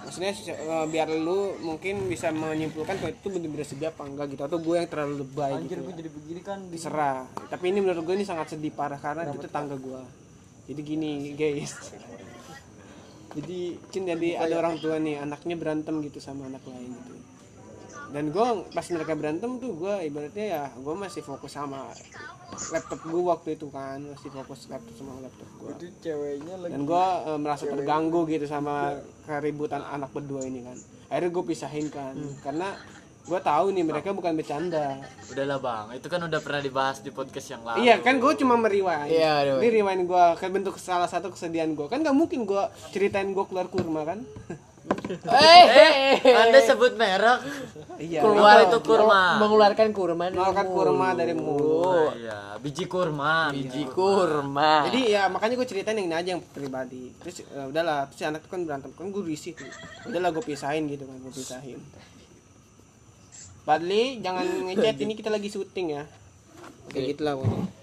[0.00, 4.56] Maksudnya eh, biar lu mungkin bisa menyimpulkan kalau itu bener-bener sedih apa enggak gitu atau
[4.56, 8.00] gue yang terlalu lebay anjir gitu gue jadi begini kan di diserah tapi ini menurut
[8.08, 10.00] gue ini sangat sedih parah karena itu tetangga gue
[10.70, 11.74] jadi gini guys.
[13.30, 17.19] Jadi cin jadi ada orang tua nih anaknya berantem gitu sama anak lain gitu
[18.10, 21.90] dan gue pas mereka berantem tuh gue ibaratnya ya gue masih fokus sama
[22.70, 23.98] laptop gue waktu itu kan.
[24.02, 27.06] Masih fokus laptop sama laptop gue Itu ceweknya lagi dan gue
[27.38, 30.76] merasa terganggu gitu sama keributan anak berdua ini kan.
[31.08, 32.14] Akhirnya gue pisahin kan.
[32.42, 32.74] Karena
[33.20, 34.98] gue tahu nih mereka bukan bercanda.
[35.30, 35.86] Udahlah bang.
[36.02, 37.86] Itu kan udah pernah dibahas di podcast yang lalu.
[37.86, 39.06] Iya kan gue cuma meriwain.
[39.06, 39.62] Iya.
[39.62, 41.86] Ini rewind gue ke bentuk salah satu kesedihan gue.
[41.86, 44.20] Kan gak mungkin gue ceritain gue keluar kurma kan?
[45.10, 47.42] Eh, anda sebut merek
[47.98, 48.22] iya.
[48.22, 49.42] keluar itu kurma.
[49.42, 52.14] mengeluarkan kurma dari Mengeluarkan kurma dari mulut.
[52.14, 57.10] Iya biji kurma biji kurma Jadi ya makanya gue ceritain yang ini aja yang pribadi.
[57.24, 59.66] Terus ya udahlah, terus si anak tuh kan berantem kan gue risih tuh.
[60.06, 61.80] Udahlah gue pisahin gitu kan, gue pisahin.
[63.64, 66.04] Padli, jangan ngechat ini kita lagi syuting ya.
[66.92, 67.79] Kayak gitu lah pokoknya.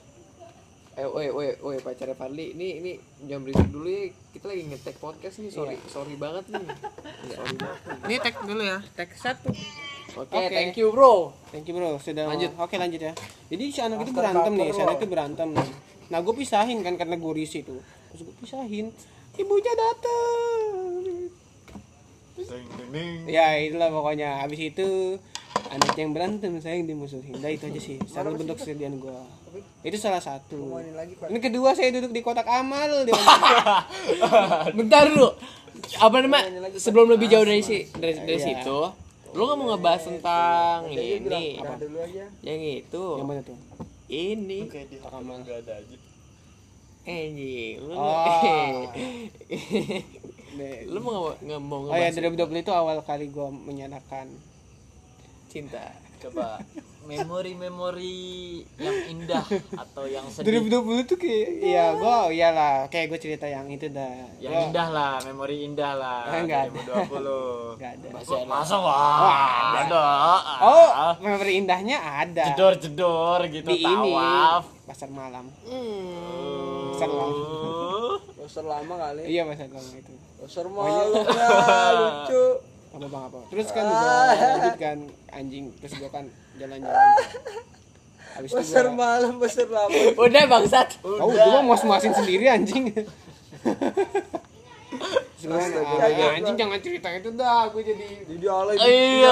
[0.98, 2.92] Eh woi woi woi pacarnya Fadli ini ini
[3.30, 6.66] jam berisik dulu ya kita lagi ngetek podcast nih sorry sorry banget nih
[7.30, 7.80] sorry banget
[8.10, 9.54] Ini tag dulu ya, tag satu.
[10.18, 10.50] oke Oke.
[10.50, 12.52] thank you bro Thank you bro, sudah Lanjut.
[12.58, 13.14] Oke lanjut ya.
[13.48, 15.70] Jadi si anak itu berantem nih, si anak itu berantem nih.
[16.10, 17.80] Nah gue pisahin kan karena gue risih tuh.
[18.12, 18.90] Terus gue pisahin,
[19.38, 20.92] ibunya datang.
[23.30, 24.44] Ya itulah pokoknya.
[24.44, 24.88] Habis itu
[25.70, 27.36] anak yang berantem saya yang dimusuhin.
[27.38, 27.98] Udah itu aja sih.
[28.06, 29.20] Salah bentuk kesedihan gue.
[29.84, 30.80] Itu salah satu.
[31.28, 33.04] Ini kedua saya duduk di kotak amal.
[33.04, 33.14] Dia
[34.78, 35.30] bentar dulu
[36.02, 36.40] apa nama
[36.74, 38.80] sebelum lebih jauh dari si dari, dari situ
[39.36, 43.58] lu nggak mau ngebahas tentang ini dulu aja yang itu yang mana tuh?
[44.10, 45.38] ini Kotak amal.
[47.06, 48.90] anjing lu Oh.
[50.92, 54.26] lu mau nggak nggak mau Oh ya ngebahas 2020 itu awal kali gue menyatakan
[55.48, 55.92] cinta.
[56.18, 56.58] Coba
[57.08, 59.46] memori-memori yang indah
[59.80, 60.60] atau yang sedih.
[60.60, 62.92] 2020 tuh kayak iya gua iyalah.
[62.92, 64.28] Kayak gue cerita yang itu dah.
[64.38, 66.22] Yang Gua- indah lah memori indah lah.
[66.28, 66.82] Eh, nggak ada.
[67.08, 68.08] 2020 nggak ada.
[68.28, 70.06] Kok masa wah ada
[70.60, 70.90] oh
[71.24, 72.44] memori indahnya ada.
[72.52, 74.64] Jedor jedor gitu di ini tawaf.
[74.84, 75.46] Pasar malam.
[75.64, 76.92] Hmm.
[76.92, 78.20] pasar malam.
[78.36, 79.24] Poster lama kali.
[79.28, 80.14] Iya pasar malam itu.
[80.40, 81.50] Poster malam ya
[81.94, 82.44] lucu
[82.98, 84.98] apa bang apa terus kan gua lanjut kan
[85.30, 85.66] anjing.
[85.78, 86.26] Terus gua kan
[86.58, 87.14] jalan-jalan.
[88.38, 90.90] Habis Poster gua malam poster lama udah bangsat.
[91.06, 92.90] Oh gua mau muasin sendiri anjing.
[95.38, 97.70] Gua, ah, anjing jangan cerita itu dah.
[97.70, 99.32] Gue jadi jadi alay iya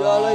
[0.00, 0.34] alay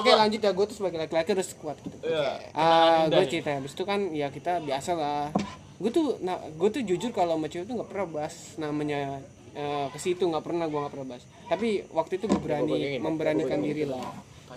[0.00, 0.50] Oke lanjut ya.
[0.56, 1.92] Gue tuh sebagai laki-laki harus kuat gitu.
[2.00, 3.52] Iya, Ah gue cerita.
[3.60, 5.28] Habis itu kan ya kita biasa lah.
[5.74, 9.20] gue tuh nah gue tuh jujur kalau sama cewek tuh nggak pernah bahas namanya
[9.54, 11.24] eh, ke situ nggak pernah gue nggak pernah bahas.
[11.46, 14.12] Tapi waktu itu gue berani memberanikan diri lah.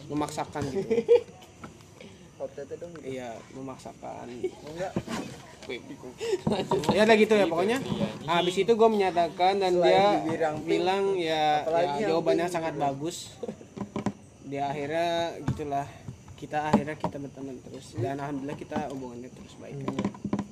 [0.10, 0.88] Memaksakan gitu.
[2.38, 2.94] Hotel dong.
[3.02, 4.30] iya memaksakan.
[4.46, 4.94] Enggak.
[6.94, 7.78] ya udah gitu ya pokoknya.
[8.30, 10.22] Nah, habis itu gue menyatakan dan dia
[10.64, 12.84] bilang ya, ya jawabannya sangat gitu.
[12.86, 13.18] bagus.
[14.46, 15.88] Dia akhirnya gitulah.
[16.38, 17.98] Kita akhirnya kita berteman terus.
[17.98, 19.82] Dan alhamdulillah kita hubungannya terus baik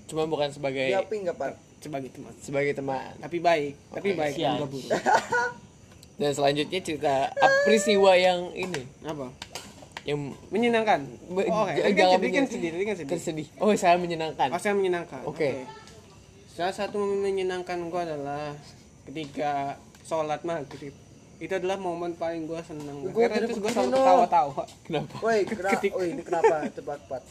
[0.05, 1.51] cuma bukan sebagai Dia pink enggak, Pak?
[1.81, 2.33] sebagai teman.
[2.41, 3.13] Sebagai teman.
[3.21, 3.73] Tapi baik.
[3.93, 4.33] Tapi baik.
[4.33, 4.57] siap.
[4.57, 4.89] enggak buruk.
[6.15, 7.13] Dan selanjutnya cerita
[7.67, 8.83] peristiwa yang ini.
[9.03, 9.27] Apa?
[10.05, 10.99] Yang menyenangkan?
[11.49, 13.47] Oh, j- kan jangan sedih kan sedih kan sedih tersedih.
[13.57, 14.49] Oh saya menyenangkan.
[14.49, 15.21] Oh saya menyenangkan.
[15.25, 15.65] Oke.
[16.55, 18.55] salah satu menyenangkan gue adalah
[19.03, 19.75] ketika
[20.07, 20.95] sholat maghrib.
[21.35, 24.63] Itu adalah momen paling gue senang Gua karena terus gue begini, selalu ketawa-tawa.
[24.87, 25.15] Kenapa?
[25.19, 25.83] Woi, kenapa?
[25.91, 26.55] Oh, ini kenapa?
[26.71, 27.21] Tebak, Pak.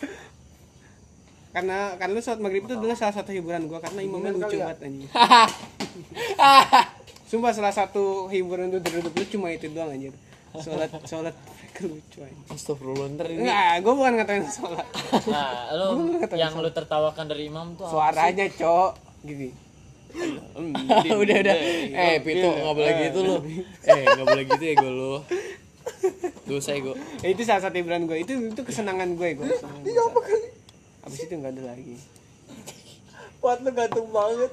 [1.55, 4.57] Karena karena lu sholat maghrib itu adalah salah satu hiburan gue karena imamnya Bener lucu
[4.59, 4.67] ya?
[4.67, 5.11] banget anjing.
[7.31, 10.11] Sumpah salah satu hiburan tuh dari lu cuma itu doang anjir.
[10.59, 11.35] Sholat sholat
[11.79, 14.87] anjir Astagfirullah ntar ini enggak gue bukan ngatain sholat.
[15.31, 19.23] Nah, lu yang lu tertawakan dari imam tuh suaranya cok.
[19.23, 19.55] Gini.
[21.07, 21.57] Udah udah.
[21.95, 23.37] Eh Pito nggak boleh gitu lu.
[23.87, 25.23] Eh nggak boleh gitu ya gue lu.
[26.45, 29.49] Dosa ya gue Ya, itu salah satu hiburan gue itu itu kesenangan gue gue
[29.85, 30.49] iya apa kali
[31.05, 31.97] abis itu nggak ada lagi.
[33.38, 34.53] Buat lu gantung banget.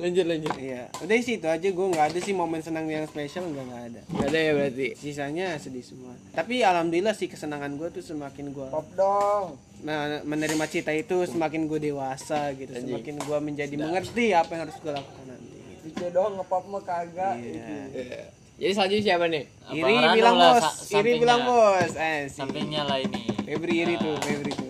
[0.00, 0.54] lanjut lanjut.
[0.56, 0.88] Iya.
[1.04, 1.68] Udah sih itu aja.
[1.68, 4.00] Gue nggak ada sih momen senang yang spesial nggak nggak ada.
[4.08, 4.86] Nggak ada ya berarti?
[4.96, 6.16] Sisanya sedih semua.
[6.32, 9.60] Tapi alhamdulillah sih kesenangan gue tuh semakin gue Pop dong.
[9.84, 12.72] me- menerima cita itu semakin gue dewasa gitu.
[12.72, 15.84] Semakin gue menjadi mengerti apa yang harus gue lakukan nanti gitu.
[15.86, 17.36] DJ doang ngepop mah kagak.
[17.36, 18.32] Iya.
[18.56, 19.44] jadi selanjutnya siapa nih?
[19.70, 20.64] Iri bilang bos.
[20.88, 21.92] iri bilang bos.
[21.92, 23.28] Eh sih sampingnya lah ini.
[23.44, 24.65] Febri iri tuh Febri tuh.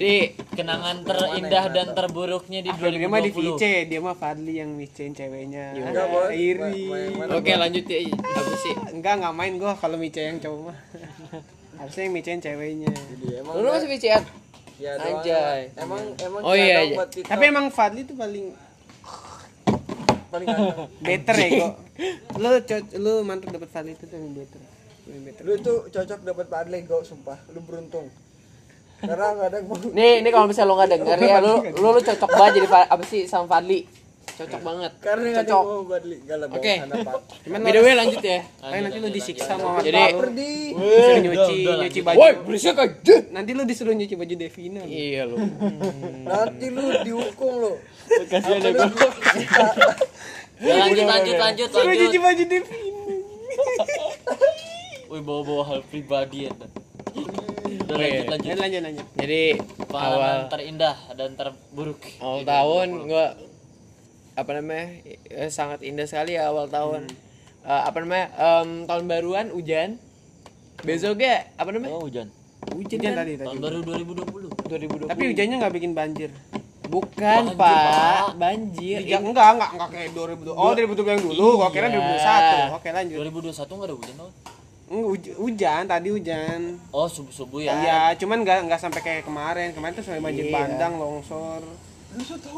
[0.00, 4.72] Jadi kenangan terindah dan terburuknya di Febri mah di 2020 VC dia mah Fadli yang
[4.72, 5.76] micein ceweknya.
[5.76, 6.08] Enggak.
[6.08, 6.88] Ah, iri
[7.20, 8.74] oke lanjut ya apa sih?
[8.96, 10.76] Enggak nggak main gue kalau mice yang cowok mah.
[11.84, 12.88] Harusnya yang micein ceweknya.
[13.20, 14.24] Dia emang lu masih VCR
[14.80, 15.20] ya doang.
[15.20, 15.60] Anjay.
[15.76, 16.96] Emang emang Oh, iya, iya.
[17.04, 18.56] tapi emang Fadli tuh paling
[20.32, 20.48] paling
[21.04, 21.72] better ya kok.
[22.40, 24.60] Lu co- lu mantap dapat Fadli itu tuh yang better.
[25.44, 27.36] Lu tuh cocok dapat Pak Lego, sumpah.
[27.52, 28.08] Lu beruntung.
[29.00, 29.76] Karena kadang mau.
[29.90, 33.02] Nih ini kalau misalnya lu nggak denger ya lu lu, lu cocok banget jadi apa
[33.08, 33.80] sih sama Fadli.
[34.30, 34.92] Cocok banget.
[35.00, 35.64] Karena nggak cocok.
[36.52, 36.74] Oke.
[37.44, 38.40] cuman by the way lanjut ya.
[38.44, 42.16] Tapi nanti lu disiksa sama Jadi- disuruh nyuci nyuci baju.
[42.16, 45.36] Woi berisik aja nanti lu disuruh nyuci baju Devina iya lu.
[46.24, 47.72] Nanti lu dihukum lu.
[48.28, 48.88] kasihan ya gue
[50.60, 53.14] Ya, lanjut lanjut lanjut suruh nyuci lanjut baju Devina.
[55.10, 56.52] Wih bawa bawa hal pribadi ya.
[57.90, 58.22] Udah Oh, iya.
[58.22, 59.42] lanjut lanjut lanjut lanjut lanjut jadi
[59.82, 63.26] pengalaman awal terindah dan terburuk awal tahun gua
[64.32, 64.86] apa namanya
[65.26, 67.10] eh, sangat indah sekali ya awal tahun
[67.60, 70.00] Eh, apa namanya em, tahun baruan hujan
[70.80, 72.32] besoknya apa namanya oh hujan
[72.70, 73.20] hujan, hujan kan?
[73.20, 76.30] tadi tadi tahun baru 2020 2020 tapi hujannya nggak bikin banjir
[76.88, 78.26] bukan Banjir, pak Pak.
[78.34, 80.56] banjir Iya, enggak, enggak, enggak kayak 2020.
[80.56, 81.48] Oh, 2020 yang dulu.
[81.54, 82.00] Gua kira Iya.
[82.66, 82.74] 2021.
[82.74, 83.16] Oke, lanjut.
[83.22, 84.30] 2021 nggak ada hujan tau
[84.90, 86.74] Hujan, tadi hujan.
[86.90, 89.70] oh subuh subuh ya Iya, cuman enggak enggak sampai kayak kemarin.
[89.70, 90.54] Kemarin tuh sampai banjir Iya.
[90.58, 91.62] bandang, longsor,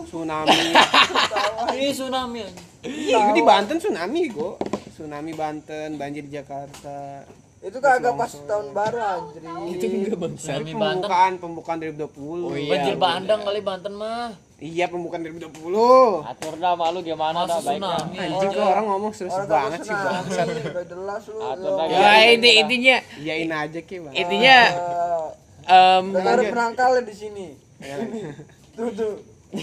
[0.09, 0.73] tsunami.
[1.77, 2.41] ini tsunami.
[2.81, 4.57] Iya, di Banten tsunami, gua.
[4.89, 7.29] Tsunami Banten, banjir di Jakarta.
[7.63, 9.41] Itu kagak pas tahun baru anjir.
[9.71, 12.43] itu enggak bangsa Banten Pembukaan pembukaan 2020.
[12.43, 12.71] Oh, iya.
[12.75, 16.23] banjir bandang kali Banten mah Iya, pembukaan 2020.
[16.23, 17.99] Atur dah malu gimana masa dah baiknya.
[18.15, 20.23] Anjing kok orang ngomong serius banget sih, Bang.
[20.23, 24.15] Atur dah, ya ini intinya Iyain aja ke, Bang.
[24.15, 24.59] intinya
[25.63, 27.47] Eh, em, Udah harus menangkalnya di sini.
[28.79, 29.15] Tuh tuh.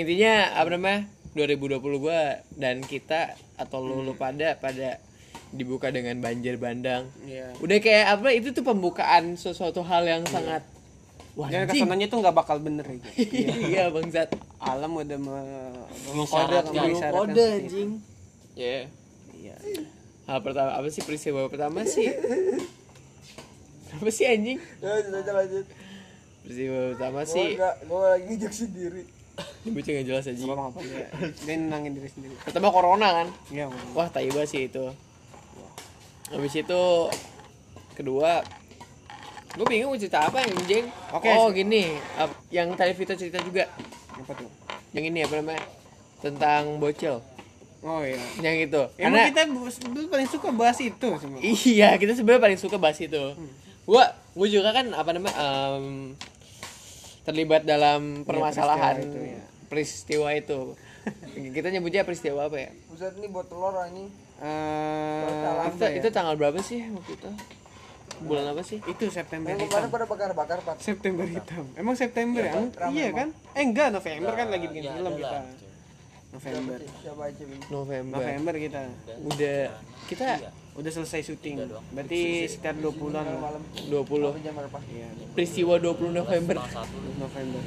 [0.00, 5.00] intinya apa namanya 2020 gua dan kita atau lu, lu pada pada
[5.52, 7.52] dibuka dengan banjir bandang Iya.
[7.58, 10.64] udah kayak apa itu tuh pembukaan sesuatu hal yang sangat
[11.32, 12.96] wah Dan ke sananya tuh nggak bakal bener ya.
[12.96, 13.04] gitu.
[13.70, 17.90] iya bangsat Alam udah me- mengkode mengisyaratkan kode anjing
[18.54, 18.88] ya
[19.34, 19.56] Iya.
[20.24, 22.08] hal pertama apa sih peristiwa pertama sih
[23.92, 25.66] apa sih anjing lanjut lanjut.
[26.42, 29.02] peristiwa pertama Gua sih enggak, gua lagi ngejek sendiri.
[29.62, 31.06] ini bocah nggak jelas aja Gak apa-apa dia.
[31.38, 32.34] Dia nenangin diri sendiri.
[32.38, 33.68] pertama corona kan Iya.
[33.92, 34.84] Wah tai banget sih itu
[36.32, 36.82] habis itu
[37.92, 38.40] kedua
[39.52, 41.28] gue bingung mau cerita apa yang jeng Oke.
[41.28, 41.92] oh gini
[42.48, 43.68] yang tadi Vito cerita juga
[44.12, 44.48] Apa tuh?
[44.92, 45.60] yang ini apa namanya
[46.18, 47.20] tentang bocil
[47.82, 48.14] Oh iya.
[48.38, 49.42] yang itu Emang karena kita
[49.90, 51.38] dulu paling suka bahas itu semua.
[51.42, 53.18] iya kita sebenarnya paling suka bahas itu
[53.82, 56.14] gua gua juga kan apa namanya em,
[57.22, 59.42] terlibat dalam permasalahan peristiwa itu, ya.
[59.66, 60.60] peristiwa itu
[61.58, 64.06] kita nyebutnya peristiwa apa ya Buset nih buat telur ini.
[64.42, 65.90] Eh, itu, ya?
[65.96, 67.30] itu tanggal berapa sih waktu itu
[68.22, 69.78] bulan apa sih itu September Yang hitam.
[69.80, 70.74] kemarin pada bakar-bakar Pak.
[70.78, 71.64] September hitam.
[71.74, 72.52] Emang September ya?
[72.52, 73.18] Emang- ramai iya emang.
[73.18, 73.28] kan?
[73.52, 75.38] Eh enggak, November kan lagi bikin Ya, film kita.
[76.32, 76.78] November.
[77.68, 78.80] November November kita.
[79.22, 79.58] udah
[80.06, 80.26] kita
[80.72, 81.68] Udah selesai syuting.
[81.92, 83.36] Berarti sekitar 20-an lah.
[83.36, 84.78] Malam 20 jam berapa?
[84.88, 86.56] Iya, peristiwa 20 November
[87.20, 87.60] November.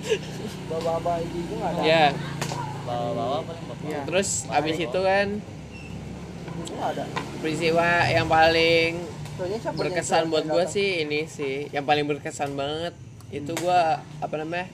[0.66, 1.82] Bapak-bapak itu itu nggak ada.
[1.86, 2.06] ya
[2.82, 3.38] bawa-bawa
[3.82, 4.02] Iya.
[4.06, 5.28] terus abis itu kan
[6.76, 7.04] ada.
[7.38, 8.92] peristiwa yang paling
[9.74, 12.96] berkesan buat gua sih ini sih yang paling berkesan banget
[13.28, 14.72] itu gua apa namanya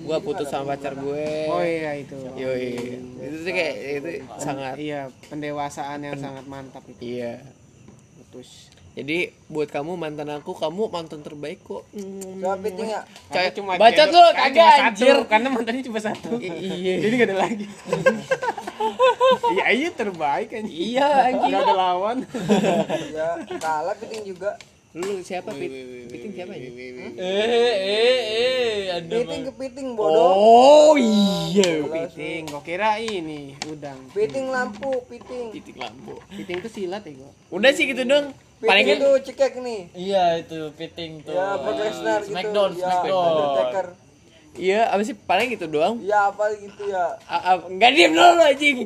[0.00, 2.18] gua putus sama pacar gue Oh iya itu.
[2.34, 6.98] yoi itu tuh kayak itu sangat Iya, pendewasaan yang sangat mantap itu.
[7.00, 7.38] iya
[8.18, 8.68] Putus.
[8.92, 12.42] jadi buat kamu mantan aku kamu mantan terbaik kok Hmm.
[12.42, 13.06] Nggak?
[13.28, 16.36] Coy, cuma bacot lu kagak anjir Karena mantannya cuma satu.
[16.36, 17.66] Iya Jadi gak ada lagi.
[19.50, 20.64] Iya, iya terbaik kan.
[20.64, 22.16] iya anjing Gak ada lawan.
[23.10, 24.56] Ya kalah piting juga.
[24.94, 25.74] lu siapa pit
[26.06, 26.70] piting siapa ya
[27.18, 30.30] eh eh eh ada Piting ke piting bodoh.
[30.30, 33.98] oh iya Piting, gua kira ini udang.
[34.14, 35.50] Piting lampu, piting.
[35.50, 37.26] piting lampu Piting itu silat ya gua.
[37.50, 39.80] udah sih gitu dong paling Piting itu cekek nih.
[39.98, 42.30] iya itu fitting tuh Ya Brock Lesnar gitu.
[42.30, 43.86] Smackdown ya, Smackdown Undertaker.
[44.56, 45.14] Iya apa sih?
[45.14, 45.98] Paling gitu doang.
[46.00, 47.18] Ya apa gitu ya.
[47.24, 48.76] A- a- nggak diem dulu lu, anjing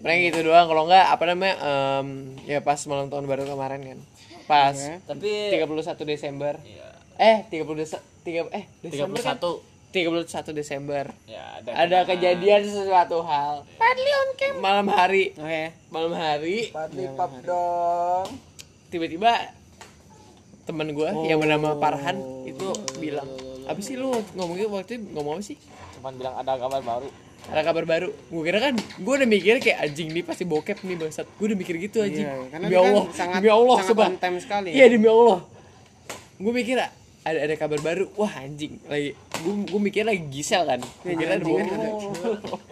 [0.00, 0.66] paling gitu doang.
[0.66, 2.06] Kalau nggak apa namanya em,
[2.44, 3.98] ya pas malam tahun baru kemarin kan.
[4.44, 6.60] Pas tapi 31 Desember.
[6.60, 6.88] Iya.
[7.14, 11.04] Eh 30 Desa tiga eh Desember kan 31 31 Desember.
[11.24, 13.62] Ya ada ada kejadian sesuatu hal.
[14.58, 15.30] Malam hari.
[15.32, 15.70] Oke.
[15.88, 16.68] malam hari.
[16.68, 18.26] Padli pap dong.
[18.90, 19.34] tiba-tiba
[20.64, 23.26] teman gue yang bernama Parhan itu bilang
[23.64, 25.56] apa sih lu ngomongnya waktu itu ngomong apa sih?
[25.94, 27.08] Cuman bilang ada kabar baru.
[27.44, 28.08] Ada kabar baru.
[28.28, 31.26] Gue kira kan gue udah mikir kayak anjing nih pasti bokep nih bangsat.
[31.36, 32.24] Gue udah mikir gitu anjing.
[32.24, 33.78] Iya, karena demi kan Allah sangat- demi Allah
[34.16, 34.70] time sekali.
[34.72, 35.44] iya demi Allah.
[36.34, 36.88] Gue mikir ah,
[37.22, 38.04] ada ada kabar baru.
[38.16, 38.80] Wah anjing.
[38.84, 40.80] Lagi gue gue mikir lagi Gisel kan.
[40.80, 41.76] Gue kira ada Anjingan bokep.
[41.76, 41.88] ada.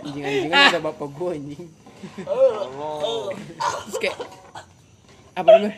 [0.03, 1.65] Anjing-anjingan ada bapak gua anjing.
[3.87, 4.17] terus kayak
[5.33, 5.77] apa namanya?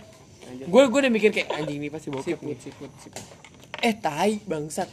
[0.64, 2.56] Gue gue udah mikir kayak anjing nih pasti bokep nih.
[2.58, 3.22] Siput, siput.
[3.84, 4.88] Eh tai bangsat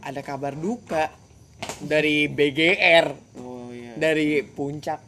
[0.00, 1.10] ada kabar duka
[1.82, 3.96] dari BGR Oh iya.
[3.96, 5.02] dari puncak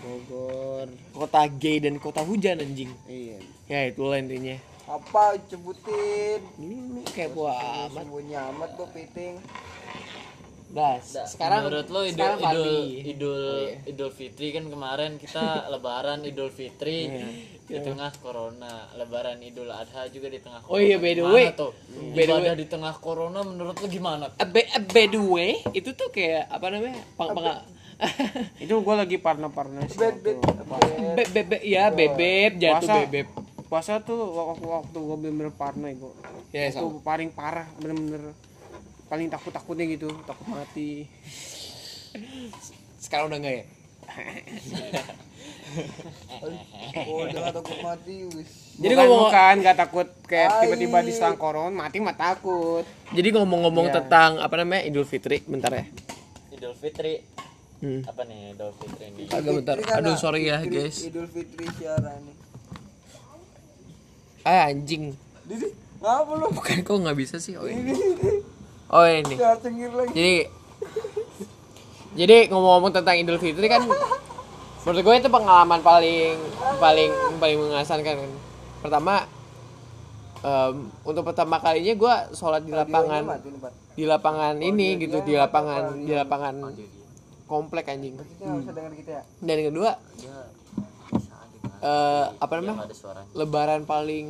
[0.00, 0.88] Bogor.
[1.12, 3.38] kota gay dan kota hujan anjing Iya.
[3.68, 6.42] ya itulah intinya Apa cebutin?
[6.58, 7.54] ini kayak buah
[7.86, 9.38] amat Sembunyi amat tuh piting.
[10.68, 12.82] das sekarang menurut lo idul sekarang idul Fadli.
[13.04, 13.42] idul
[13.86, 15.42] idul fitri kan kemarin kita
[15.72, 17.06] lebaran idul fitri
[17.70, 21.46] di tengah corona lebaran idul adha juga di tengah corona Oh iya, by the way.
[21.54, 21.70] tuh
[22.10, 25.94] By the ibadah di tengah corona menurut lo gimana Eh, by, by the way itu
[25.94, 27.62] tuh kayak apa namanya pang, pang,
[28.64, 29.94] Itu gua lagi parno-parno sih.
[29.94, 30.36] Bed bed.
[30.40, 32.94] waktu- be, be, be, ya bebek jatuh Puasa.
[33.04, 33.26] bebek
[33.64, 36.12] Puasa tuh waktu waktu gua bener-bener parno ya gua.
[36.50, 38.34] Ya, itu paling parah bener-bener
[39.06, 41.06] paling takut-takutnya gitu, takut mati.
[43.00, 43.64] sekarang udah enggak ya
[47.02, 48.50] Oh jangan takut mati wis.
[48.74, 52.82] Jadi bukan, ngomong- bukan nggak takut kayak tiba-tiba diserang corona mati mah takut.
[53.10, 53.94] jadi ngomong-ngomong Iya.
[53.96, 55.84] tentang apa namanya Idul Fitri bentar ya
[56.50, 57.24] idul fitri
[57.80, 58.04] hmm.
[58.04, 61.64] apa nih idul fitri ini agak bentar Fitri kan, aduh sorry ya guys Idul Fitri
[61.74, 62.36] siaran nih.
[64.42, 65.04] ah anjing
[65.42, 66.46] Didi, ngapa lu?
[66.52, 67.96] bukan kok nggak bisa sih oh ini
[68.88, 70.12] oh ini Ya cengir lagi.
[70.12, 70.34] jadi
[72.14, 73.82] jadi ngomong-ngomong tentang Idul Fitri kan
[74.84, 76.36] menurut gue itu pengalaman paling
[76.80, 78.14] paling paling mengesankan.
[78.16, 78.32] Kan
[78.80, 79.14] pertama
[80.40, 83.22] em, untuk pertama kalinya gue sholat di lapangan
[83.92, 86.54] di lapangan ini gitu di lapangan di lapangan
[87.44, 88.16] komplek anjing.
[88.40, 88.56] Ya.
[89.42, 89.90] dan yang kedua
[91.80, 92.92] eh apa namanya?
[93.32, 94.28] lebaran paling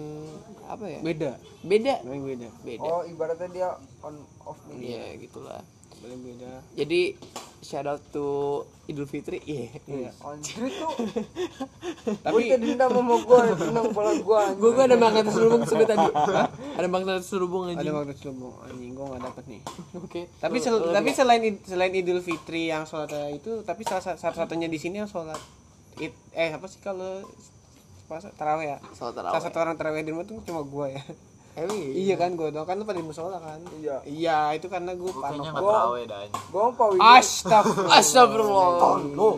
[0.71, 1.01] apa ya?
[1.03, 1.31] Beda,
[1.67, 1.95] beda.
[2.07, 2.49] Beda.
[2.63, 2.83] beda.
[2.87, 3.69] Oh ibaratnya dia
[4.07, 4.15] on
[4.47, 4.79] off nih.
[4.79, 5.59] Iya gitulah
[6.01, 6.53] Paling beda.
[6.73, 7.01] jadi
[7.61, 8.25] shout out to
[8.87, 9.69] Idul Fitri iya
[10.19, 10.97] Anjir tuh.
[12.25, 14.39] Tapi Tapi dendam sama gua, dendam kepala gua.
[14.47, 14.59] anjing.
[14.59, 16.09] gue gue ada mangkat terselubung sudah tadi
[16.75, 19.61] ada mangkat terselubung ada aja waktu selubung anjing gua nggak dapet nih.
[19.95, 24.67] oke Tapi sel- tapi selain selain Idul Fitri yang sholat itu, tapi salah sa- satu-satunya
[24.67, 25.37] di sini yang sholat
[25.97, 27.21] id, eh apa sih kalau
[28.07, 28.79] puasa tarawih ya?
[28.91, 31.05] sholat Salah satu orang tarawih di rumah tuh cuma gua ya.
[31.59, 33.59] Emang iya kan gua doang kan lu pada di musola kan?
[33.77, 33.97] Iya.
[34.07, 36.45] Iya, itu karena terawih dah anjing.
[36.49, 36.91] Gua mau.
[36.95, 37.97] Astagfirullah.
[37.99, 39.35] Astagfirullah.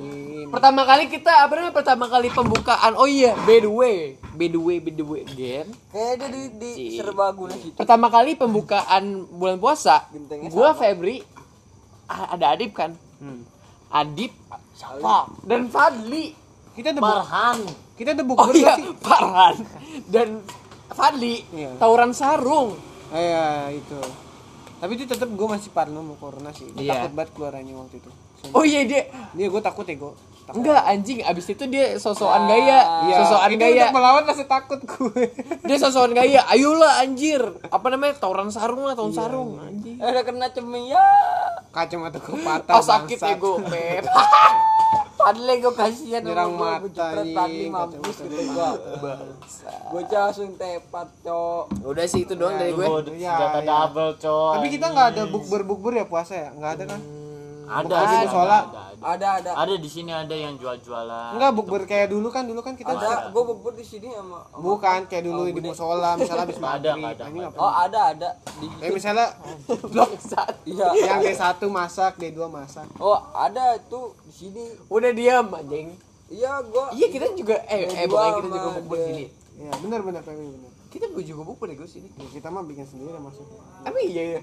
[0.52, 1.74] Pertama kali kita apa namanya?
[1.74, 2.92] Pertama kali pembukaan.
[3.00, 3.96] Oh iya, by the way,
[4.36, 5.72] by the way, by the way again.
[5.88, 7.72] Kayaknya di di serbaguna situ.
[7.74, 10.04] Pertama kali pembukaan bulan puasa,
[10.52, 11.24] gua Febri
[12.08, 12.92] ada Adip kan
[13.22, 13.46] Hmm.
[13.88, 14.34] Adip
[14.74, 16.34] siapa dan Fadli
[16.74, 17.58] Kita ada buk- Farhan
[17.94, 18.74] kita ada oh iya?
[18.98, 19.54] Farhan
[20.10, 20.28] dan
[20.92, 21.76] Fadli Iya.
[21.76, 22.76] tawuran sarung
[23.08, 24.00] Ah, Iya itu.
[24.74, 26.66] Tapi itu tetap gue masih parno mau corona sih.
[26.66, 26.96] Gue Iya.
[26.98, 28.10] takut banget keluarannya waktu itu.
[28.48, 30.12] oh iya dia Dia gue takut ya gue.
[30.44, 32.82] enggak anjing abis itu dia sosokan gaya
[33.14, 33.54] sosokan Iya.
[33.54, 35.22] itu gaya untuk melawan rasa takut gue.
[35.62, 40.50] dia sosokan gaya ayolah anjir apa namanya tawuran sarung lah tawuran sarung anjing ada kena
[40.50, 40.98] ceming ya
[41.70, 42.74] Kacamata gue patah.
[42.74, 43.56] ah sakit ya gue
[45.22, 48.70] Padahal gue kasihan Nyerang mata nih, tadi kacamata mampus gitu gua.
[49.94, 51.64] Bocah langsung tepat cok.
[51.86, 52.86] Udah sih itu doang dari gue.
[53.14, 53.70] Iya, senjata iya.
[53.70, 56.48] double coy Tapi kita nggak ada bukber bukber ya puasa ya?
[56.58, 57.00] Nggak ada kan?
[57.64, 58.58] Ada ada, musola.
[58.58, 62.60] ada, ada ada ada di sini ada yang jual-jualan Enggak bukber kayak dulu kan dulu
[62.60, 66.44] kan kita ada gue bubur di sini sama sama- bukan kayak dulu di musola misalnya
[66.44, 67.06] habis ada, maghrib.
[67.08, 67.58] ada, Ini nggak apa?
[67.58, 69.26] oh ada ada di Eh misalnya
[70.64, 72.86] iya yang D1 masak, D2 masak.
[72.98, 75.94] oh ada tuh di sini udah diam anjing
[76.28, 79.06] iya gua iya kita juga eh eh Dua bukan kita juga ada.
[79.06, 80.70] sini Iya, benar benar benar.
[80.88, 83.44] kita juga bubur deh gue sini kita mah bikin sendiri masuk.
[83.80, 84.40] tapi iya ya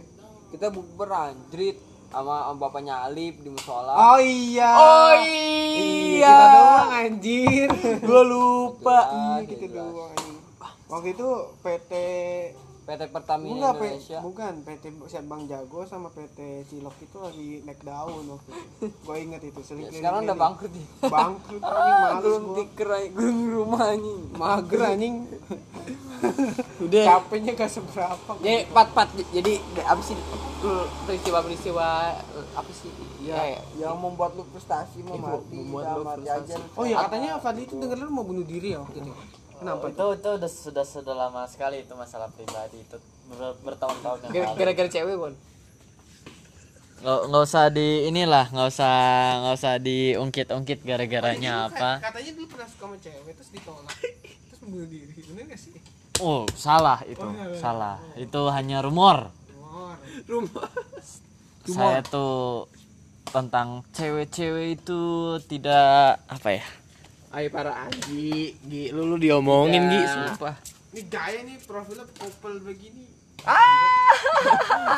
[0.50, 1.78] kita bubur anjrit
[2.10, 4.70] sama, sama bapaknya Alif di musola Oh iya.
[4.72, 5.86] oh Iya,
[6.20, 7.70] iya kita doang anjir.
[8.00, 9.00] gue lupa
[9.46, 10.38] kita doang anjing.
[10.86, 11.30] Waktu itu
[11.62, 11.92] PT
[12.90, 14.18] PT Pertamina Enggak, P, Indonesia.
[14.26, 14.84] bukan PT
[15.30, 18.86] Bang Jago sama PT Cilok itu lagi naik daun waktu itu.
[19.06, 20.86] Gue inget itu sering Ya, sekarang udah bangkrut ya.
[21.06, 22.56] Bangkrut anjing males belum gua.
[22.58, 24.20] tiker aja gue di rumah anjing.
[24.34, 25.16] Mager anjing.
[26.84, 27.04] Udah.
[27.06, 28.32] Capeknya gak seberapa.
[28.42, 29.54] Jadi pat pat jadi
[29.86, 30.18] apa sih
[31.08, 31.86] peristiwa peristiwa
[32.58, 32.92] apa sih?
[33.24, 33.62] Ya, ya.
[33.78, 36.56] yang membuat lu frustasi mau mati membuat lu frustasi.
[36.76, 39.12] oh ya katanya Fadli itu denger lu mau bunuh diri ya waktu itu
[39.60, 42.98] kenapa itu itu udah sudah sudah lama sekali itu masalah pribadi itu
[43.28, 44.58] ber- bertahun-tahun yang lalu.
[44.58, 45.34] gara-gara cewek bon?
[47.00, 48.96] Nggak nggak usah di inilah nggak usah
[49.44, 52.00] nggak usah diungkit-ungkit gara-garanya apa.
[52.04, 53.96] Katanya dulu pernah suka sama cewek terus ditolak.
[54.50, 55.72] Terus bunuh diri bener gak sih?
[56.20, 58.00] Oh salah itu salah.
[58.20, 59.32] Itu hanya rumor.
[60.28, 60.68] Rumah
[61.70, 62.66] saya tuh
[63.30, 65.02] tentang cewek-cewek itu
[65.46, 66.66] tidak apa ya
[67.30, 70.56] Ayo para Anji, Gi, lu, lu diomongin Gi, sumpah.
[70.90, 73.06] ini gaya nih profilnya couple begini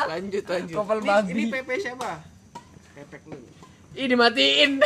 [0.08, 0.74] Lanjut, lanjut.
[0.74, 2.24] ini, ini PP siapa
[2.92, 3.36] Pepek lu
[3.92, 4.80] Ih, dimatiin.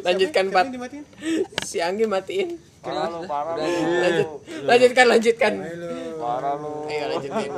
[0.00, 1.04] Lanjutkan, dimatiin
[1.60, 2.56] Si Anggi matiin.
[2.80, 3.68] parah lu parah lu
[4.00, 4.28] Lanjut.
[4.64, 5.52] Lanjutkan, lanjutkan.
[6.16, 7.50] parah lu Ayo lanjutin.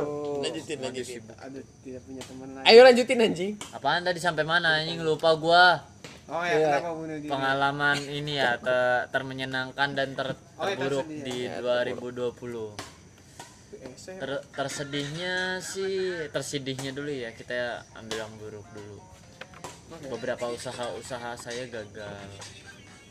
[0.43, 1.23] Lanjutin, lanjutin.
[1.39, 3.53] aduh tidak punya teman lagi Ayo lanjutin anjing.
[3.71, 5.87] apaan tadi sampai mana anjing lupa gua
[6.33, 7.29] oh ya kenapa bunuh diri?
[7.29, 8.79] pengalaman ini ya ter,
[9.09, 11.23] termenyenangkan dan ter, Oh, ya, terburuk tersedih.
[11.23, 12.73] di 2020
[13.75, 15.93] Eh, saya- ter, tersedihnya sih
[16.29, 17.55] tersedihnya dulu ya kita
[17.95, 18.97] ambil yang buruk dulu.
[20.09, 22.17] Beberapa usaha-usaha saya gagal.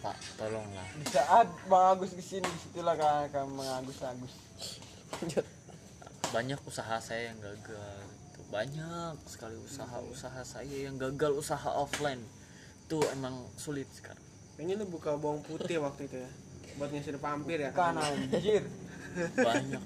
[0.01, 0.87] Pak tolonglah.
[0.97, 4.33] Di saat bang Agus ke sini di situlah kan bang Agus Agus.
[6.31, 7.99] Banyak usaha saya yang gagal
[8.31, 12.23] Tuh, banyak sekali usaha-usaha saya yang gagal usaha offline
[12.91, 14.19] itu emang sulit sekarang.
[14.59, 16.27] Kayaknya lu buka bawang putih waktu itu ya
[16.75, 17.71] buat ngusir vampir ya.
[17.71, 18.67] Kan anjir.
[19.31, 19.79] Banyak.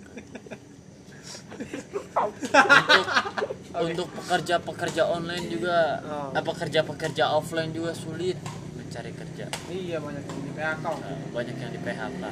[3.77, 6.33] Untuk untuk pekerja-pekerja online juga Oh.
[6.33, 8.41] eh, pekerja-pekerja offline juga sulit
[8.73, 9.53] mencari kerja.
[9.69, 11.29] Iya banyak yang di PHK Nah, itu.
[11.29, 12.23] banyak yang di PHK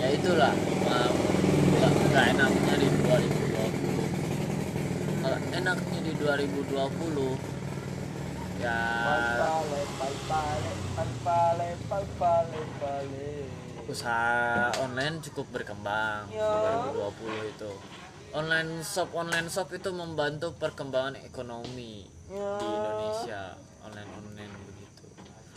[0.00, 0.50] ya itulah
[0.88, 1.12] uh,
[1.76, 7.61] nggak nggak enaknya di 2020 kalau enaknya di 2020
[8.58, 8.78] ya
[13.82, 16.46] usaha online cukup berkembang Ya.
[16.94, 17.70] 2020 itu
[18.32, 22.56] online shop online shop itu membantu perkembangan ekonomi Ya.
[22.56, 23.42] di Indonesia
[23.82, 25.04] online online begitu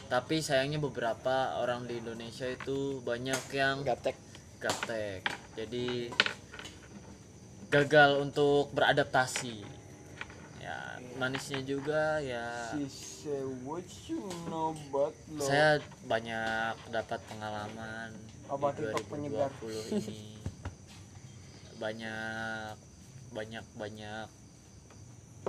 [0.05, 4.17] tapi sayangnya beberapa orang di Indonesia itu banyak yang Gaptek.
[4.57, 5.21] gaptek
[5.55, 6.09] jadi
[7.67, 9.74] gagal untuk beradaptasi
[11.15, 12.75] manisnya juga ya
[15.37, 18.09] saya banyak dapat pengalaman
[18.45, 19.49] Apa di TikTok penyegar?
[19.57, 20.19] 2020 ini
[21.75, 22.75] banyak
[23.31, 24.27] banyak banyak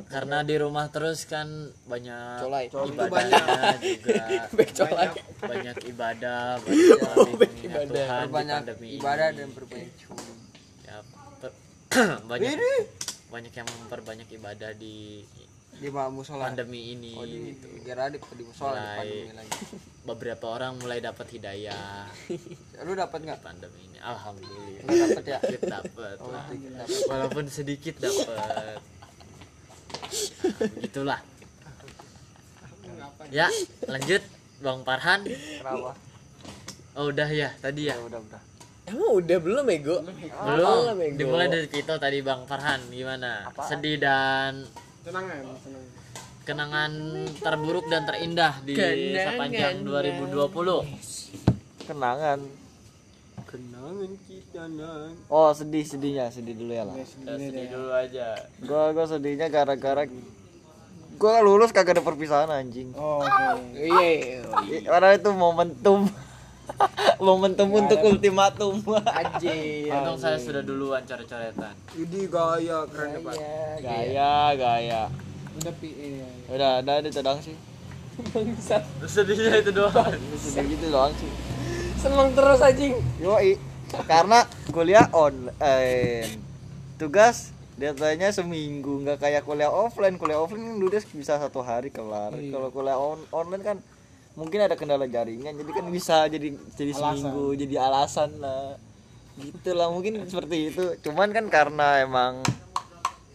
[0.05, 1.49] karena di rumah terus kan
[1.85, 2.65] banyak Colai.
[2.69, 4.25] ibadahnya juga
[4.57, 5.09] Back colai.
[5.41, 7.01] banyak ibadah banyak
[7.41, 8.07] mengingat ibadah.
[8.07, 8.61] Tuhan di banyak
[8.93, 9.37] ibadah ini.
[9.37, 9.93] dan berbanyak
[10.85, 10.97] ya,
[11.41, 11.59] per-
[12.31, 12.55] banyak
[13.27, 15.25] banyak yang memperbanyak ibadah di
[15.77, 16.43] di musola.
[16.49, 17.13] Pandemi ini.
[17.15, 17.67] Oh di gitu.
[17.85, 18.97] biar adik di musola di Mulai.
[18.99, 19.53] pandemi lagi.
[20.09, 22.07] beberapa orang mulai dapat hidayah.
[22.87, 23.41] Lu dapat nggak?
[23.45, 23.99] Pandemi ini.
[24.01, 24.83] Alhamdulillah.
[24.87, 25.39] Nggak dapat ya?
[25.67, 26.33] Dapat Oh,
[27.11, 28.81] walaupun sedikit dapat
[30.81, 31.21] itulah
[33.31, 33.51] ya
[33.91, 34.23] lanjut.
[34.57, 35.21] Bang Farhan.
[35.29, 35.93] Kenapa?
[36.97, 37.97] oh udah ya tadi ya?
[38.01, 38.43] Udah udah.
[38.89, 39.39] Emang udah?
[39.43, 40.01] Belum ego?
[40.01, 40.97] belum.
[40.97, 41.17] Bego.
[41.19, 42.81] dimulai dari Vito tadi bang Farhan.
[42.89, 43.53] Gimana?
[43.69, 44.65] Sedih dan
[45.07, 45.85] tenangan tenang
[46.43, 46.93] kenangan
[47.39, 49.25] terburuk dan terindah di Kenangan.
[49.25, 50.85] sepanjang 2020
[51.87, 52.39] Kenangan.
[53.47, 56.95] kenangan kita nang Oh sedih sedihnya sedih dulu ya lah.
[56.97, 58.27] Ya, sedih dulu aja
[58.59, 60.03] Gua gua sedihnya gara-gara
[61.17, 62.91] gua lulus kagak ada perpisahan anjing.
[62.93, 63.73] Oh, oke.
[63.73, 64.43] Iya.
[64.67, 66.11] I- Padahal itu momentum
[67.27, 68.81] momentum untuk ultimatum.
[69.03, 69.89] Anjir.
[69.89, 73.35] untung saya sudah duluan coret-coretan Idi gaya keren ya pak
[73.81, 75.03] gaya gaya.
[75.57, 76.29] udah pi iya.
[76.53, 77.57] Udah ada itu doang sih.
[78.33, 78.85] Bangsat.
[79.05, 81.31] sedihnya itu doang Sedih gitu doang sih.
[81.97, 82.95] Seneng terus anjing.
[83.19, 83.57] Yoi.
[84.05, 86.45] Karena kuliah online.
[86.97, 90.17] Tugas deadline-nya seminggu, nggak kayak kuliah offline.
[90.17, 92.33] Kuliah offline kan udah bisa satu hari kelar.
[92.33, 93.77] Kalau kuliah on- online kan
[94.37, 98.77] mungkin ada kendala jaringan, jadi kan bisa jadi jadi seminggu, jadi alasan lah.
[99.37, 100.85] Gitu lah mungkin seperti itu.
[101.09, 102.45] Cuman kan karena emang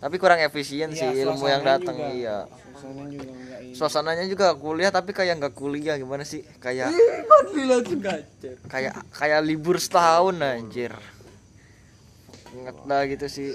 [0.02, 2.50] tapi kurang efisien sih ilmu yang datang iya.
[2.74, 3.34] Suasana juga
[3.72, 6.42] Suasananya juga kuliah tapi kayak nggak kuliah gimana sih?
[6.58, 6.90] Kayak
[8.66, 10.94] kayak kayak libur setahun anjir
[12.52, 13.50] inget lah gitu sih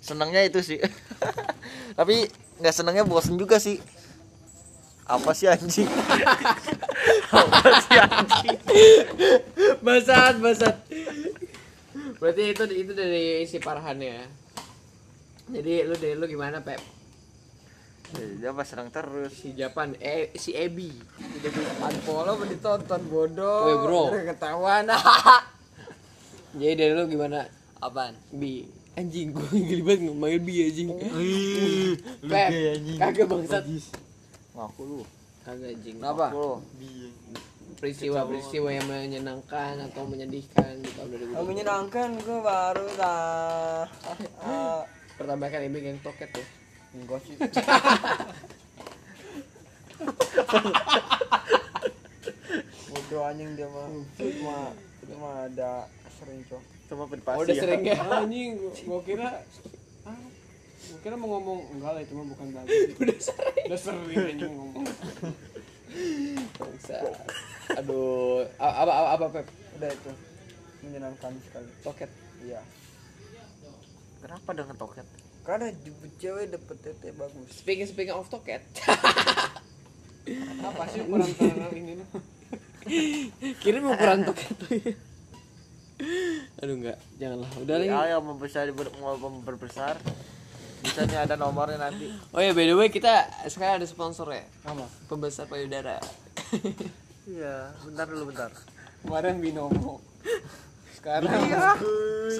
[0.00, 0.80] senangnya itu sih
[1.98, 3.76] tapi nggak senangnya bosen juga sih
[5.08, 5.88] apa sih anjing
[7.40, 8.58] apa sih anjing
[9.78, 10.74] Basat, basat.
[12.18, 14.26] Berarti itu itu dari si Farhan ya.
[15.48, 16.82] Jadi lu dari lu gimana, Pep?
[18.08, 20.88] dia pas senang terus Si Japan eh si Ebi.
[21.78, 24.02] unfollow apa ditonton bodoh Woi, bro.
[24.08, 24.84] Udah ketahuan
[26.58, 27.44] Jadi dari lu gimana?
[27.78, 28.64] apaan Bi.
[28.96, 30.88] Anjing gue geli banget ngomongin bi anjing.
[32.26, 32.50] Pep,
[32.98, 33.62] kagak bangsat.
[34.58, 35.00] Ngaku lu
[35.46, 35.78] Kagak
[36.34, 36.58] lu
[37.78, 41.38] Peristiwa-peristiwa yang menyenangkan atau menyedihkan di tahun 2020.
[41.38, 43.86] Oh, menyenangkan gue baru dah.
[44.42, 44.82] Ah,
[45.14, 46.42] Pertama kali geng toket tuh.
[46.90, 47.38] enggak sih.
[52.90, 53.86] Bodoh anjing dia mah.
[54.18, 54.58] Cuma
[55.06, 55.86] cuma ada
[56.18, 56.62] sering cok.
[56.88, 58.00] sama Oh, udah sering ya.
[58.00, 59.44] anjing gua, kira
[60.98, 64.84] kira mau ngomong enggak lah itu mah bukan bagus udah sering udah sering anjing ngomong.
[67.78, 69.46] Aduh, apa apa, apa Pep?
[69.76, 70.10] Udah itu
[70.84, 71.68] menyenangkan sekali.
[71.84, 72.10] Toket.
[72.38, 72.60] Iya.
[74.18, 75.06] kenapa dengan toket
[75.46, 75.70] Karena
[76.18, 77.46] cewek dapet tete bagus.
[77.54, 78.62] Speaking speaking of toket.
[80.60, 82.08] apa sih ukuran tangan ini nih
[83.64, 84.68] Kirim ukuran toket tuh.
[86.62, 87.50] Aduh enggak, janganlah.
[87.58, 87.90] Udah lagi.
[87.90, 88.70] ayo membesar
[89.00, 89.98] mau memperbesar
[90.82, 92.10] bisa nih ada nomornya nanti.
[92.30, 94.44] Oh ya, by the way kita sekarang ada sponsor ya.
[94.66, 94.86] apa?
[95.10, 95.98] Pembesar payudara.
[97.30, 98.50] iya bentar dulu bentar.
[99.02, 100.00] Kemarin binomo.
[100.94, 101.30] Sekarang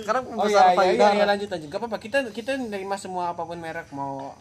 [0.02, 1.14] sekarang oh pembesar iya iya, iya, payudara.
[1.14, 1.68] iya lanjut lanjut.
[1.70, 4.34] Gak apa-apa kita kita nerima semua apa pun merek mau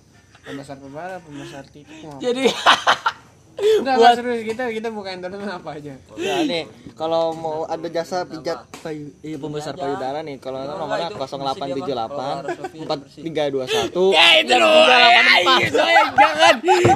[0.48, 2.48] pembesar pembara pembesar titik mau Jadi
[3.58, 8.26] enggak enggak serius kita kita bukan entertainment apa aja Ya nih, kalau mau ada jasa
[8.26, 10.38] pijat payu, iya pembesar payudara nih.
[10.38, 14.18] Kalau nggak nomornya 0878 4321.
[14.18, 14.86] ya itu loh.
[14.86, 16.56] Ayo, jangan.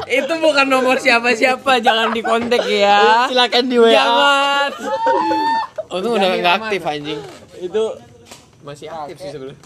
[0.09, 3.29] Itu bukan nomor siapa-siapa, jangan dikontak ya.
[3.29, 3.93] Silakan di WA.
[3.93, 4.69] Jangan.
[5.91, 7.19] Oh, itu udah nggak aktif anjing.
[7.61, 7.83] Itu
[8.61, 9.57] Masih aktif sih sebenarnya.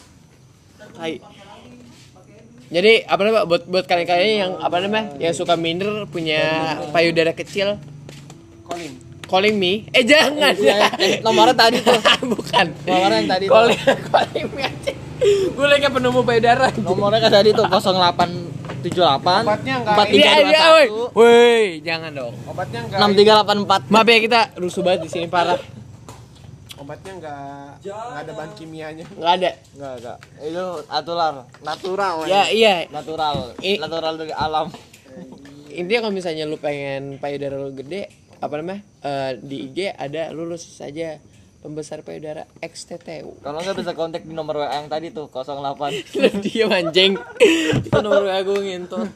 [0.95, 1.19] Hai.
[2.65, 6.41] Jadi apa namanya buat buat kalian-kalian yang apa namanya yang suka minder punya
[6.89, 7.77] payudara kecil.
[8.65, 8.93] Calling.
[9.25, 9.85] Calling me.
[9.93, 10.53] Eh jangan.
[10.97, 11.97] Eh, nomornya tadi tuh.
[12.33, 12.65] bukan.
[12.89, 14.93] Nomornya yang tadi calling calling me aja.
[15.55, 16.65] Gue lagi penemu payudara.
[16.81, 19.95] Nomornya kan tadi tuh 0878 Obatnya enggak.
[20.09, 20.85] Iya, iya, woi.
[21.13, 22.33] Woi, jangan dong.
[22.49, 22.99] obatnya enggak.
[23.89, 23.93] 6384.
[23.93, 25.57] Maaf ya kita rusuh banget di sini parah.
[26.75, 29.51] Obatnya enggak enggak ada bahan kimianya Nggak ada.
[29.75, 30.17] Enggak, enggak.
[30.43, 32.15] Itu natural, natural.
[32.27, 32.75] Ya iya.
[32.91, 33.55] Natural.
[33.63, 34.67] I- Natural dari alam.
[35.71, 38.07] Intinya kalau misalnya lu pengen payudara lu gede,
[38.39, 38.81] apa namanya?
[39.03, 41.19] Eh, di IG ada lulus saja
[41.59, 43.41] pembesar payudara XTTU.
[43.41, 46.15] Kalau nggak bisa kontak di nomor WA yang tadi tuh 08.
[46.15, 47.15] Lu diam anjing.
[47.83, 49.09] Itu nomor WA gue ngentut.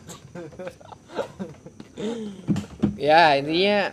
[3.00, 3.92] ya, intinya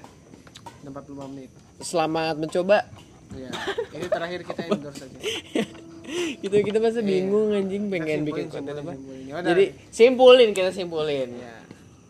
[0.87, 2.89] 45 menit selamat mencoba.
[3.35, 3.51] Iya.
[3.97, 5.19] Ini terakhir kita endorse aja.
[6.43, 8.93] Gitu kita masa bingung anjing pengen bikin Simpulin, konten apa.
[9.27, 9.49] Yaudah.
[9.51, 11.35] Jadi simpulin kita simpulin.
[11.35, 11.67] Ya.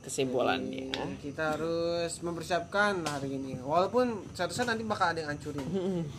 [0.06, 0.94] Kesimpulannya.
[1.18, 5.66] kita harus mempersiapkan hari ini walaupun saat nanti bakal ada yang hancurin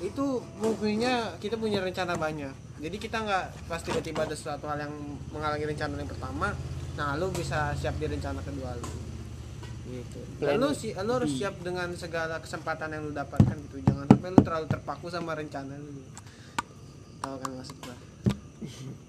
[0.04, 2.52] itu mungkinnya kita punya rencana banyak
[2.84, 4.94] jadi kita nggak pas tiba-tiba ada suatu hal yang
[5.32, 6.52] menghalangi rencana yang pertama
[7.00, 9.07] nah lu bisa siap di rencana kedua lu
[9.88, 10.20] gitu.
[10.44, 13.80] Dan lu si lu harus siap dengan segala kesempatan yang lu dapatkan gitu.
[13.88, 16.04] Jangan sampai lu terlalu terpaku sama rencana lu.
[17.24, 17.96] Tahu kan maksud gua?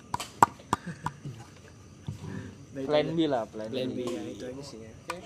[2.78, 3.10] Itu plan.
[3.10, 4.06] B lah plan, Plan B B.
[4.06, 4.92] ya itu aja sih ya.
[4.94, 5.18] Oke.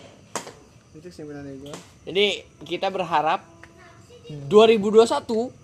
[0.97, 1.77] Itu kesimpulan dari gua.
[2.09, 2.27] Jadi
[2.65, 3.45] kita berharap
[4.49, 5.62] 2021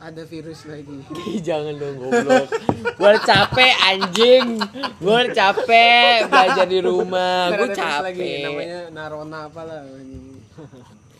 [0.00, 1.04] ada virus lagi
[1.44, 2.48] jangan dong goblok.
[2.96, 4.48] Gue capek anjing.
[4.96, 7.52] Gue capek belajar di rumah.
[7.52, 8.08] Gue capek.
[8.08, 10.40] lagi namanya Narona apalah ini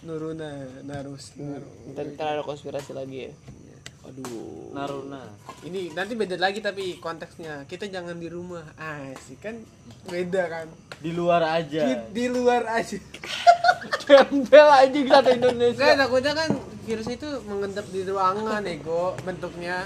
[0.00, 1.68] Nuruna Narus Naru.
[1.92, 3.32] Ntar, ntar ada konspirasi lagi ya.
[4.08, 4.72] Aduh.
[4.72, 5.22] Naruna.
[5.60, 7.68] Ini nanti beda lagi tapi konteksnya.
[7.68, 8.64] Kita jangan di rumah.
[8.80, 9.60] Ah sih kan
[10.08, 10.66] beda kan?
[11.00, 11.82] Di luar aja.
[11.84, 12.96] Di, di luar aja.
[14.08, 15.84] Gembel anjing satu Indonesia.
[15.84, 16.50] Nggak, takutnya kan
[16.88, 19.84] virus itu mengendap di ruangan ego bentuknya.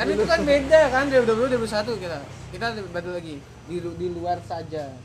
[0.00, 1.04] Kan itu kan beda kan?
[1.12, 2.18] 2020 2021 kita.
[2.56, 3.36] Kita beda lagi.
[3.68, 4.96] Di, di luar saja.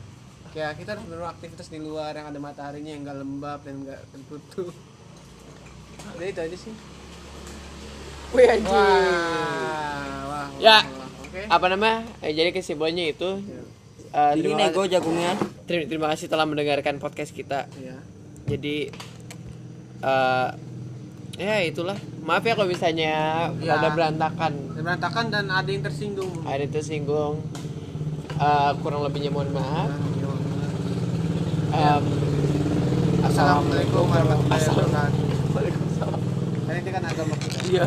[0.56, 4.00] Kayak kita harus melakukan aktivitas di luar yang ada mataharinya yang enggak lembab dan enggak
[4.14, 4.72] tertutup.
[6.14, 6.93] Jadi itu aja sih
[8.32, 8.66] Wih anjing.
[8.66, 8.88] wah
[10.24, 10.80] wah, Ya.
[10.80, 11.08] wah.
[11.20, 11.98] oke Apa namanya?
[12.20, 13.30] Eh, jadi kesimpulannya itu
[14.08, 15.32] eh, Ini terima, nego jagungnya.
[15.64, 17.66] terima, terima kasih telah mendengarkan podcast kita.
[17.76, 17.98] ya
[18.46, 18.88] Jadi
[20.00, 20.48] eh
[21.36, 21.96] ya itulah.
[22.22, 23.12] Maaf ya kalau misalnya
[23.58, 23.76] Ya.
[23.76, 24.52] ada berantakan.
[24.72, 27.34] berantakan dan ada yang tersinggung Ada yang tersinggung.
[28.34, 29.90] Eh, kurang lebihnya mohon maaf.
[31.74, 32.02] Em,
[33.24, 36.10] Assalamualaikum warahmatullahi wabarakatuh.
[36.64, 37.58] Karena itu kan agama kita.
[37.66, 37.82] Iya.